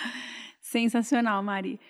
Sensacional, 0.60 1.42
Mari. 1.42 1.80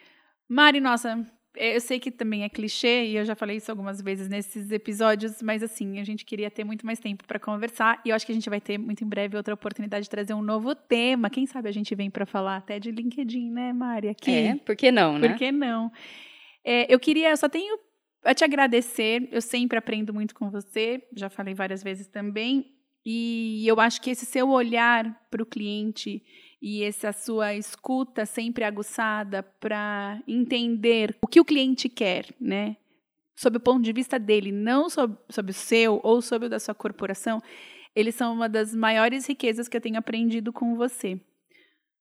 Mari, 0.48 0.80
nossa, 0.80 1.26
eu 1.54 1.80
sei 1.80 1.98
que 1.98 2.10
também 2.10 2.44
é 2.44 2.48
clichê 2.48 3.06
e 3.06 3.16
eu 3.16 3.24
já 3.24 3.34
falei 3.34 3.56
isso 3.56 3.70
algumas 3.70 4.00
vezes 4.00 4.28
nesses 4.28 4.70
episódios, 4.70 5.42
mas 5.42 5.62
assim, 5.62 5.98
a 5.98 6.04
gente 6.04 6.24
queria 6.24 6.50
ter 6.50 6.64
muito 6.64 6.86
mais 6.86 6.98
tempo 6.98 7.24
para 7.26 7.38
conversar 7.38 8.00
e 8.04 8.10
eu 8.10 8.16
acho 8.16 8.24
que 8.24 8.32
a 8.32 8.34
gente 8.34 8.48
vai 8.48 8.60
ter 8.60 8.78
muito 8.78 9.04
em 9.04 9.08
breve 9.08 9.36
outra 9.36 9.54
oportunidade 9.54 10.04
de 10.04 10.10
trazer 10.10 10.34
um 10.34 10.42
novo 10.42 10.74
tema. 10.74 11.28
Quem 11.28 11.46
sabe 11.46 11.68
a 11.68 11.72
gente 11.72 11.94
vem 11.94 12.10
para 12.10 12.24
falar 12.24 12.56
até 12.56 12.78
de 12.78 12.90
LinkedIn, 12.90 13.50
né, 13.50 13.72
Mari? 13.72 14.08
Aqui. 14.08 14.30
É, 14.30 14.56
por 14.56 14.76
que 14.76 14.90
não, 14.90 15.18
né? 15.18 15.28
Por 15.28 15.36
que 15.36 15.52
não? 15.52 15.90
É, 16.64 16.92
eu 16.92 16.98
queria, 16.98 17.30
eu 17.30 17.36
só 17.36 17.48
tenho 17.48 17.78
a 18.24 18.34
te 18.34 18.44
agradecer. 18.44 19.28
Eu 19.30 19.40
sempre 19.40 19.78
aprendo 19.78 20.14
muito 20.14 20.34
com 20.34 20.50
você, 20.50 21.02
já 21.16 21.28
falei 21.28 21.54
várias 21.54 21.82
vezes 21.82 22.06
também, 22.06 22.66
e 23.04 23.66
eu 23.66 23.80
acho 23.80 24.00
que 24.00 24.10
esse 24.10 24.26
seu 24.26 24.48
olhar 24.50 25.26
para 25.30 25.42
o 25.42 25.46
cliente 25.46 26.22
e 26.60 26.82
essa 26.82 27.12
sua 27.12 27.54
escuta 27.54 28.26
sempre 28.26 28.64
aguçada 28.64 29.42
para 29.42 30.20
entender 30.26 31.16
o 31.22 31.26
que 31.26 31.40
o 31.40 31.44
cliente 31.44 31.88
quer, 31.88 32.26
né? 32.40 32.76
Sob 33.36 33.56
o 33.56 33.60
ponto 33.60 33.82
de 33.82 33.92
vista 33.92 34.18
dele, 34.18 34.50
não 34.50 34.90
sob, 34.90 35.16
sob 35.28 35.50
o 35.50 35.54
seu 35.54 36.00
ou 36.02 36.20
sob 36.20 36.46
o 36.46 36.48
da 36.48 36.58
sua 36.58 36.74
corporação, 36.74 37.40
eles 37.94 38.14
são 38.14 38.32
uma 38.32 38.48
das 38.48 38.74
maiores 38.74 39.26
riquezas 39.26 39.68
que 39.68 39.76
eu 39.76 39.80
tenho 39.80 39.98
aprendido 39.98 40.52
com 40.52 40.74
você. 40.74 41.20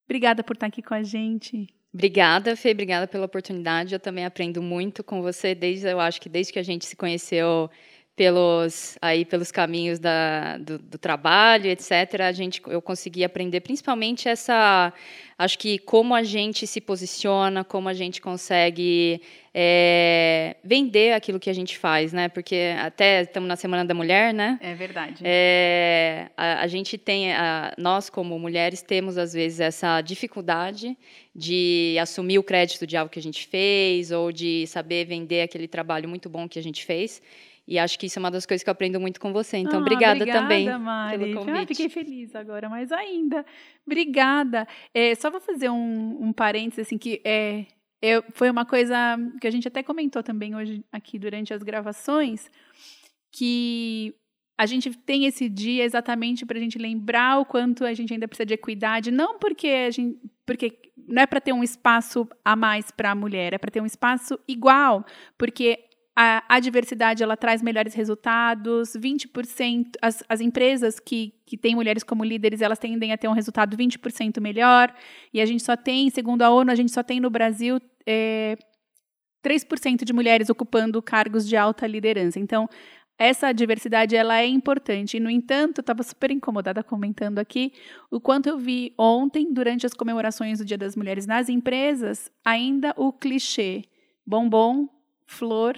Obrigada 0.05 0.43
por 0.43 0.55
estar 0.55 0.67
aqui 0.67 0.81
com 0.81 0.93
a 0.93 1.03
gente. 1.03 1.67
Obrigada, 1.93 2.55
Fê, 2.55 2.71
obrigada 2.71 3.07
pela 3.07 3.25
oportunidade. 3.25 3.93
Eu 3.93 3.99
também 3.99 4.25
aprendo 4.25 4.61
muito 4.61 5.03
com 5.03 5.21
você 5.21 5.53
desde 5.53 5.87
eu 5.87 5.99
acho 5.99 6.19
que 6.19 6.29
desde 6.29 6.53
que 6.53 6.59
a 6.59 6.63
gente 6.63 6.85
se 6.85 6.95
conheceu 6.95 7.69
pelos 8.17 8.97
aí 8.99 9.23
pelos 9.23 9.51
caminhos 9.51 9.99
da, 9.99 10.57
do, 10.57 10.79
do, 10.79 10.97
trabalho, 10.97 11.67
etc. 11.67 12.21
A 12.21 12.31
gente 12.31 12.59
eu 12.65 12.81
consegui 12.81 13.23
aprender 13.23 13.61
principalmente 13.61 14.27
essa 14.27 14.91
acho 15.37 15.59
que 15.59 15.77
como 15.77 16.15
a 16.15 16.23
gente 16.23 16.65
se 16.65 16.81
posiciona, 16.81 17.63
como 17.63 17.87
a 17.87 17.93
gente 17.93 18.19
consegue 18.19 19.21
é, 19.53 20.55
vender 20.63 21.13
aquilo 21.13 21.39
que 21.39 21.47
a 21.47 21.53
gente 21.53 21.77
faz, 21.77 22.11
né? 22.11 22.27
Porque 22.27 22.73
até 22.79 23.21
estamos 23.21 23.47
na 23.47 23.55
Semana 23.55 23.85
da 23.85 23.93
Mulher, 23.93 24.33
né? 24.33 24.57
É 24.63 24.73
verdade. 24.73 25.21
É, 25.23 26.31
a, 26.35 26.61
a, 26.61 26.67
gente 26.67 26.97
tem, 26.97 27.31
a, 27.33 27.71
nós 27.77 28.09
como 28.09 28.39
mulheres 28.39 28.81
temos 28.81 29.15
às 29.15 29.33
vezes 29.33 29.59
essa 29.59 30.01
dificuldade 30.01 30.97
de 31.35 31.95
assumir 32.01 32.39
o 32.39 32.43
crédito 32.43 32.87
de 32.87 32.97
algo 32.97 33.11
que 33.11 33.19
a 33.19 33.21
gente 33.21 33.45
fez 33.45 34.09
ou 34.09 34.31
de 34.31 34.65
saber 34.65 35.05
vender 35.05 35.43
aquele 35.43 35.67
trabalho 35.67 36.09
muito 36.09 36.27
bom 36.27 36.49
que 36.49 36.57
a 36.57 36.63
gente 36.63 36.83
fez. 36.83 37.21
E 37.67 37.77
acho 37.77 37.99
que 37.99 38.05
isso 38.05 38.17
é 38.17 38.21
uma 38.21 38.31
das 38.31 38.45
coisas 38.45 38.63
que 38.63 38.69
eu 38.69 38.71
aprendo 38.71 38.99
muito 38.99 39.19
com 39.19 39.33
você. 39.33 39.57
Então, 39.57 39.79
ah, 39.79 39.81
obrigada, 39.81 40.15
obrigada, 40.15 40.39
também 40.41 40.79
Mari. 40.79 41.19
pelo 41.19 41.33
convite. 41.39 41.57
Ah, 41.57 41.67
fiquei 41.67 41.89
feliz 41.89 42.33
agora, 42.33 42.69
mais 42.69 42.91
ainda. 42.93 43.45
Obrigada. 43.85 44.65
É, 44.93 45.13
só 45.15 45.29
vou 45.29 45.41
fazer 45.41 45.69
um, 45.69 46.17
um 46.21 46.31
parênteses, 46.31 46.87
assim, 46.87 46.97
que 46.97 47.21
é, 47.25 47.65
é, 48.01 48.21
foi 48.33 48.49
uma 48.49 48.65
coisa 48.65 48.95
que 49.41 49.47
a 49.47 49.51
gente 49.51 49.67
até 49.67 49.83
comentou 49.83 50.23
também 50.23 50.55
hoje 50.55 50.81
aqui 50.91 51.19
durante 51.19 51.53
as 51.53 51.61
gravações, 51.61 52.49
que 53.31 54.15
a 54.57 54.65
gente 54.65 54.89
tem 54.99 55.25
esse 55.25 55.49
dia 55.49 55.83
exatamente 55.83 56.45
para 56.45 56.57
a 56.57 56.61
gente 56.61 56.77
lembrar 56.77 57.39
o 57.39 57.45
quanto 57.45 57.85
a 57.85 57.93
gente 57.93 58.13
ainda 58.13 58.27
precisa 58.27 58.45
de 58.45 58.53
equidade, 58.53 59.11
não 59.11 59.37
porque 59.37 59.67
a 59.67 59.91
gente, 59.91 60.17
porque 60.45 60.79
não 61.07 61.21
é 61.21 61.27
para 61.27 61.41
ter 61.41 61.53
um 61.53 61.63
espaço 61.63 62.27
a 62.43 62.55
mais 62.55 62.89
para 62.91 63.11
a 63.11 63.15
mulher, 63.15 63.53
é 63.53 63.57
para 63.57 63.69
ter 63.69 63.81
um 63.81 63.85
espaço 63.85 64.39
igual, 64.47 65.05
porque 65.37 65.86
a, 66.19 66.43
a, 66.49 66.59
diversidade 66.59 67.21
ela 67.21 67.37
traz 67.37 67.61
melhores 67.61 67.93
resultados, 67.93 68.93
20%, 68.93 69.91
as, 70.01 70.23
as 70.27 70.41
empresas 70.41 70.99
que, 70.99 71.31
que 71.45 71.55
têm 71.55 71.75
mulheres 71.75 72.01
como 72.01 72.23
líderes, 72.23 72.59
elas 72.59 72.79
tendem 72.79 73.13
a 73.13 73.17
ter 73.19 73.27
um 73.27 73.33
resultado 73.33 73.77
20% 73.77 74.41
melhor, 74.41 74.91
e 75.31 75.39
a 75.39 75.45
gente 75.45 75.61
só 75.61 75.77
tem, 75.77 76.09
segundo 76.09 76.41
a 76.41 76.49
ONU, 76.49 76.71
a 76.71 76.75
gente 76.75 76.91
só 76.91 77.03
tem 77.03 77.19
no 77.19 77.29
Brasil 77.29 77.79
é, 78.03 78.57
3% 79.45 80.03
de 80.03 80.11
mulheres 80.11 80.49
ocupando 80.49 80.99
cargos 81.03 81.47
de 81.47 81.55
alta 81.55 81.85
liderança. 81.85 82.39
Então, 82.39 82.67
essa 83.15 83.51
diversidade 83.51 84.15
ela 84.15 84.39
é 84.39 84.47
importante. 84.47 85.17
E, 85.17 85.19
no 85.19 85.29
entanto, 85.29 85.81
estava 85.81 86.01
super 86.01 86.31
incomodada 86.31 86.83
comentando 86.83 87.37
aqui 87.37 87.73
o 88.09 88.19
quanto 88.19 88.49
eu 88.49 88.57
vi 88.57 88.91
ontem, 88.97 89.53
durante 89.53 89.85
as 89.85 89.93
comemorações 89.93 90.57
do 90.57 90.65
Dia 90.65 90.79
das 90.79 90.95
Mulheres 90.95 91.27
nas 91.27 91.47
empresas, 91.47 92.31
ainda 92.43 92.91
o 92.97 93.13
clichê 93.13 93.83
bombom, 94.25 94.89
flor 95.27 95.77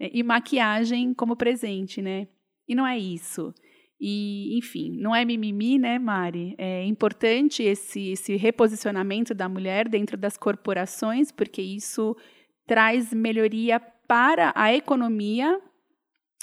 e 0.00 0.22
maquiagem 0.22 1.12
como 1.12 1.36
presente, 1.36 2.00
né? 2.00 2.26
E 2.66 2.74
não 2.74 2.86
é 2.86 2.98
isso. 2.98 3.54
E, 4.00 4.56
enfim, 4.56 4.96
não 4.96 5.14
é 5.14 5.24
mimimi, 5.24 5.78
né, 5.78 5.98
Mari? 5.98 6.54
É 6.56 6.84
importante 6.86 7.62
esse, 7.62 8.12
esse 8.12 8.34
reposicionamento 8.34 9.34
da 9.34 9.46
mulher 9.46 9.88
dentro 9.88 10.16
das 10.16 10.38
corporações, 10.38 11.30
porque 11.30 11.60
isso 11.60 12.16
traz 12.66 13.12
melhoria 13.12 13.78
para 13.78 14.52
a 14.56 14.72
economia, 14.72 15.60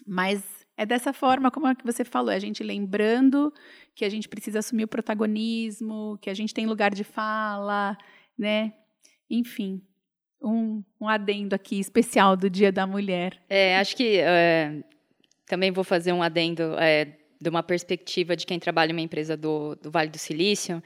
mas 0.05 0.43
é 0.77 0.85
dessa 0.85 1.11
forma, 1.11 1.49
como 1.49 1.67
é 1.67 1.73
que 1.73 1.83
você 1.83 2.05
falou, 2.05 2.29
é 2.29 2.35
a 2.35 2.39
gente 2.39 2.61
lembrando 2.63 3.51
que 3.95 4.05
a 4.05 4.09
gente 4.09 4.29
precisa 4.29 4.59
assumir 4.59 4.83
o 4.83 4.87
protagonismo, 4.87 6.19
que 6.21 6.29
a 6.29 6.33
gente 6.35 6.53
tem 6.53 6.67
lugar 6.67 6.93
de 6.93 7.03
fala, 7.03 7.97
né? 8.37 8.73
Enfim, 9.27 9.81
um, 10.41 10.83
um 10.99 11.07
adendo 11.07 11.55
aqui 11.55 11.79
especial 11.79 12.35
do 12.35 12.49
Dia 12.49 12.71
da 12.71 12.85
Mulher. 12.85 13.41
É, 13.49 13.77
acho 13.77 13.95
que 13.95 14.17
é, 14.19 14.83
também 15.45 15.71
vou 15.71 15.83
fazer 15.83 16.11
um 16.11 16.21
adendo 16.21 16.75
é, 16.79 17.05
de 17.39 17.49
uma 17.49 17.63
perspectiva 17.63 18.35
de 18.35 18.45
quem 18.45 18.59
trabalha 18.59 18.91
em 18.91 18.93
uma 18.93 19.01
empresa 19.01 19.35
do, 19.35 19.75
do 19.75 19.89
Vale 19.89 20.09
do 20.09 20.17
Silício. 20.17 20.81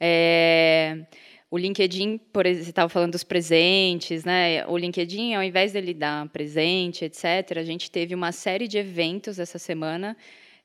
É, 0.00 1.06
o 1.50 1.58
LinkedIn, 1.58 2.18
por 2.32 2.44
exemplo, 2.44 2.64
você 2.64 2.70
estava 2.70 2.88
falando 2.88 3.12
dos 3.12 3.24
presentes, 3.24 4.24
né? 4.24 4.66
O 4.66 4.76
LinkedIn, 4.76 5.34
ao 5.34 5.42
invés 5.42 5.72
dele 5.72 5.94
dar 5.94 6.28
presente, 6.30 7.04
etc., 7.04 7.58
a 7.58 7.62
gente 7.62 7.90
teve 7.90 8.14
uma 8.14 8.32
série 8.32 8.66
de 8.66 8.78
eventos 8.78 9.38
essa 9.38 9.58
semana 9.58 10.16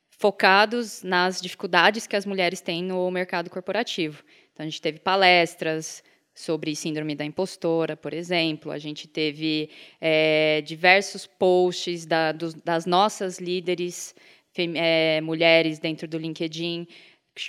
focados 0.10 1.01
nas 1.01 1.41
dificuldades 1.41 2.06
que 2.06 2.15
as 2.15 2.25
mulheres 2.25 2.62
têm 2.62 2.84
no 2.84 3.10
mercado 3.10 3.49
corporativo. 3.49 4.23
Então, 4.54 4.63
a 4.65 4.69
gente 4.69 4.82
teve 4.82 4.99
palestras, 4.99 6.04
sobre 6.34 6.76
síndrome 6.76 7.15
da 7.15 7.26
impostora, 7.26 7.96
por 7.96 8.13
exemplo. 8.13 8.72
A 8.72 8.78
gente 8.78 9.08
teve 9.08 9.70
é, 10.00 10.62
diversos 10.62 11.28
posts 11.28 12.06
da, 12.06 12.32
das 12.63 12.86
nossas 12.86 13.39
líderes 13.39 14.15
é, 14.58 15.22
mulheres 15.22 15.80
dentro 15.80 16.08
do 16.08 16.17
LinkedIn 16.17 16.88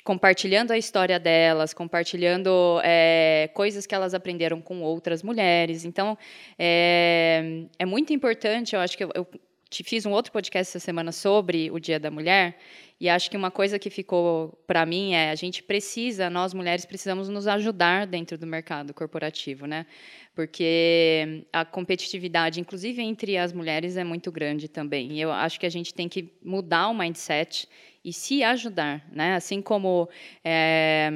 compartilhando 0.05 0.71
a 0.71 0.79
história 0.79 1.19
delas, 1.19 1.75
compartilhando 1.75 2.81
é, 2.85 3.51
coisas 3.53 3.85
que 3.87 3.95
elas 3.95 4.15
aprenderam 4.15 4.61
com 4.61 4.81
outras 4.81 5.23
mulheres. 5.23 5.85
Então, 5.85 6.17
é, 6.59 7.65
é 7.79 7.85
muito 7.85 8.13
importante, 8.13 8.75
eu 8.75 8.81
acho 8.81 8.97
que 8.97 9.05
eu, 9.05 9.11
eu 9.15 9.27
te 9.73 9.83
fiz 9.83 10.05
um 10.05 10.11
outro 10.11 10.31
podcast 10.31 10.71
essa 10.71 10.79
semana 10.79 11.11
sobre 11.13 11.71
o 11.71 11.81
Dia 11.81 11.99
da 11.99 12.11
Mulher, 12.11 12.59
e 13.01 13.09
acho 13.09 13.31
que 13.31 13.37
uma 13.37 13.51
coisa 13.51 13.79
que 13.79 13.89
ficou 13.89 14.63
para 14.67 14.85
mim 14.85 15.15
é 15.15 15.31
a 15.31 15.35
gente 15.35 15.63
precisa, 15.63 16.29
nós 16.29 16.53
mulheres 16.53 16.85
precisamos 16.85 17.29
nos 17.29 17.47
ajudar 17.47 18.07
dentro 18.07 18.37
do 18.37 18.47
mercado 18.47 18.93
corporativo, 18.93 19.67
né? 19.67 19.87
Porque 20.35 21.45
a 21.53 21.65
competitividade, 21.65 22.61
inclusive 22.61 23.03
entre 23.03 23.37
as 23.39 23.53
mulheres, 23.53 23.97
é 23.97 24.05
muito 24.05 24.31
grande 24.31 24.69
também. 24.69 25.13
E 25.13 25.21
eu 25.21 25.33
acho 25.33 25.59
que 25.59 25.67
a 25.67 25.71
gente 25.71 25.93
tem 25.93 26.09
que 26.09 26.31
mudar 26.45 26.89
o 26.89 26.95
mindset 26.95 27.67
e 28.05 28.13
se 28.13 28.45
ajudar, 28.45 29.05
né? 29.11 29.35
Assim 29.35 29.63
como 29.63 30.09
é, 30.45 31.11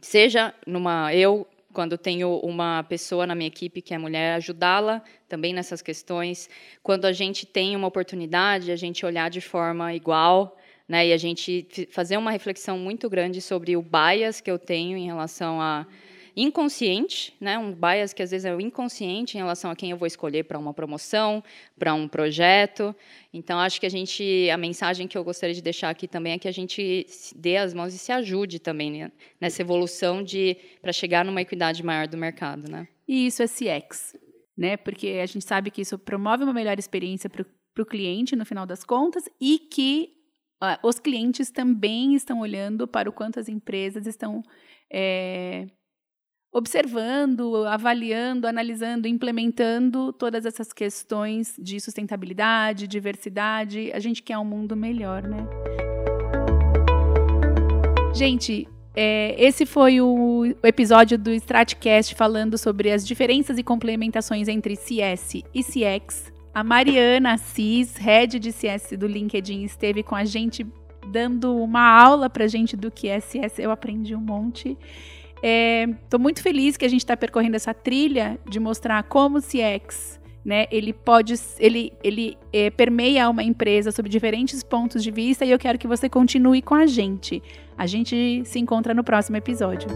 seja 0.00 0.52
numa 0.66 1.14
eu 1.14 1.46
quando 1.72 1.96
tenho 1.96 2.38
uma 2.38 2.82
pessoa 2.84 3.26
na 3.26 3.34
minha 3.34 3.48
equipe 3.48 3.82
que 3.82 3.94
é 3.94 3.98
mulher, 3.98 4.34
ajudá-la 4.34 5.02
também 5.28 5.52
nessas 5.52 5.82
questões. 5.82 6.48
Quando 6.82 7.06
a 7.06 7.12
gente 7.12 7.46
tem 7.46 7.74
uma 7.74 7.88
oportunidade, 7.88 8.70
a 8.70 8.76
gente 8.76 9.04
olhar 9.06 9.30
de 9.30 9.40
forma 9.40 9.94
igual, 9.94 10.56
né? 10.86 11.06
E 11.06 11.12
a 11.12 11.16
gente 11.16 11.66
fazer 11.90 12.16
uma 12.16 12.30
reflexão 12.30 12.78
muito 12.78 13.08
grande 13.08 13.40
sobre 13.40 13.76
o 13.76 13.82
bias 13.82 14.40
que 14.40 14.50
eu 14.50 14.58
tenho 14.58 14.96
em 14.96 15.06
relação 15.06 15.60
a 15.60 15.86
inconsciente, 16.36 17.34
né? 17.40 17.58
Um 17.58 17.72
bias 17.72 18.12
que 18.12 18.22
às 18.22 18.30
vezes 18.30 18.44
é 18.44 18.54
inconsciente 18.60 19.36
em 19.36 19.40
relação 19.40 19.70
a 19.70 19.76
quem 19.76 19.90
eu 19.90 19.96
vou 19.96 20.06
escolher 20.06 20.44
para 20.44 20.58
uma 20.58 20.72
promoção, 20.72 21.42
para 21.78 21.94
um 21.94 22.08
projeto. 22.08 22.94
Então 23.32 23.58
acho 23.58 23.80
que 23.80 23.86
a 23.86 23.90
gente, 23.90 24.48
a 24.50 24.56
mensagem 24.56 25.06
que 25.06 25.16
eu 25.16 25.24
gostaria 25.24 25.54
de 25.54 25.62
deixar 25.62 25.90
aqui 25.90 26.08
também 26.08 26.34
é 26.34 26.38
que 26.38 26.48
a 26.48 26.52
gente 26.52 27.06
dê 27.36 27.56
as 27.56 27.74
mãos 27.74 27.94
e 27.94 27.98
se 27.98 28.12
ajude 28.12 28.58
também 28.58 28.90
né? 28.90 29.12
nessa 29.40 29.62
evolução 29.62 30.22
de 30.22 30.56
para 30.80 30.92
chegar 30.92 31.24
numa 31.24 31.40
equidade 31.40 31.82
maior 31.82 32.06
do 32.06 32.16
mercado, 32.16 32.70
né? 32.70 32.88
E 33.06 33.26
isso 33.26 33.42
é 33.42 33.46
CX, 33.46 34.16
né? 34.56 34.76
Porque 34.76 35.20
a 35.22 35.26
gente 35.26 35.44
sabe 35.44 35.70
que 35.70 35.82
isso 35.82 35.98
promove 35.98 36.44
uma 36.44 36.52
melhor 36.52 36.78
experiência 36.78 37.28
para 37.28 37.44
o 37.78 37.86
cliente 37.86 38.36
no 38.36 38.44
final 38.44 38.66
das 38.66 38.84
contas 38.84 39.24
e 39.40 39.58
que 39.58 40.22
os 40.82 40.98
clientes 41.00 41.50
também 41.50 42.14
estão 42.14 42.40
olhando 42.40 42.86
para 42.86 43.08
o 43.08 43.12
quanto 43.12 43.40
as 43.40 43.48
empresas 43.48 44.06
estão 44.06 44.42
é, 44.92 45.66
observando, 46.52 47.64
avaliando, 47.64 48.46
analisando, 48.46 49.08
implementando 49.08 50.12
todas 50.12 50.44
essas 50.44 50.72
questões 50.72 51.56
de 51.58 51.80
sustentabilidade, 51.80 52.86
diversidade. 52.86 53.90
A 53.94 53.98
gente 53.98 54.22
quer 54.22 54.36
um 54.36 54.44
mundo 54.44 54.76
melhor, 54.76 55.22
né? 55.22 55.46
Gente, 58.14 58.68
é, 58.94 59.34
esse 59.42 59.64
foi 59.64 60.02
o 60.02 60.54
episódio 60.62 61.16
do 61.16 61.32
Stratcast 61.32 62.14
falando 62.14 62.58
sobre 62.58 62.90
as 62.90 63.06
diferenças 63.06 63.56
e 63.56 63.62
complementações 63.62 64.46
entre 64.48 64.76
CS 64.76 65.42
e 65.54 65.64
CX. 65.64 66.30
A 66.54 66.62
Mariana 66.62 67.32
Assis, 67.32 67.96
head 67.96 68.38
de 68.38 68.52
CS 68.52 68.92
do 68.98 69.06
LinkedIn, 69.06 69.62
esteve 69.64 70.02
com 70.02 70.14
a 70.14 70.26
gente 70.26 70.66
dando 71.10 71.56
uma 71.56 71.80
aula 71.80 72.28
pra 72.28 72.46
gente 72.46 72.76
do 72.76 72.90
que 72.90 73.08
é 73.08 73.20
CS. 73.20 73.58
Eu 73.58 73.70
aprendi 73.70 74.14
um 74.14 74.20
monte. 74.20 74.76
Estou 75.42 76.20
é, 76.20 76.22
muito 76.22 76.40
feliz 76.40 76.76
que 76.76 76.84
a 76.84 76.88
gente 76.88 77.00
está 77.00 77.16
percorrendo 77.16 77.56
essa 77.56 77.74
trilha 77.74 78.38
de 78.48 78.60
mostrar 78.60 79.02
como 79.02 79.38
o 79.38 79.42
CX, 79.42 80.20
né, 80.44 80.66
ele 80.70 80.92
pode, 80.92 81.34
ele, 81.58 81.92
ele 82.02 82.36
é, 82.52 82.70
permeia 82.70 83.28
uma 83.28 83.42
empresa 83.42 83.90
sob 83.92 84.08
diferentes 84.08 84.62
pontos 84.62 85.02
de 85.02 85.10
vista 85.10 85.44
e 85.44 85.50
eu 85.50 85.58
quero 85.58 85.78
que 85.78 85.86
você 85.86 86.08
continue 86.08 86.62
com 86.62 86.74
a 86.74 86.86
gente. 86.86 87.42
A 87.76 87.86
gente 87.86 88.42
se 88.44 88.58
encontra 88.58 88.94
no 88.94 89.02
próximo 89.02 89.36
episódio. 89.36 89.88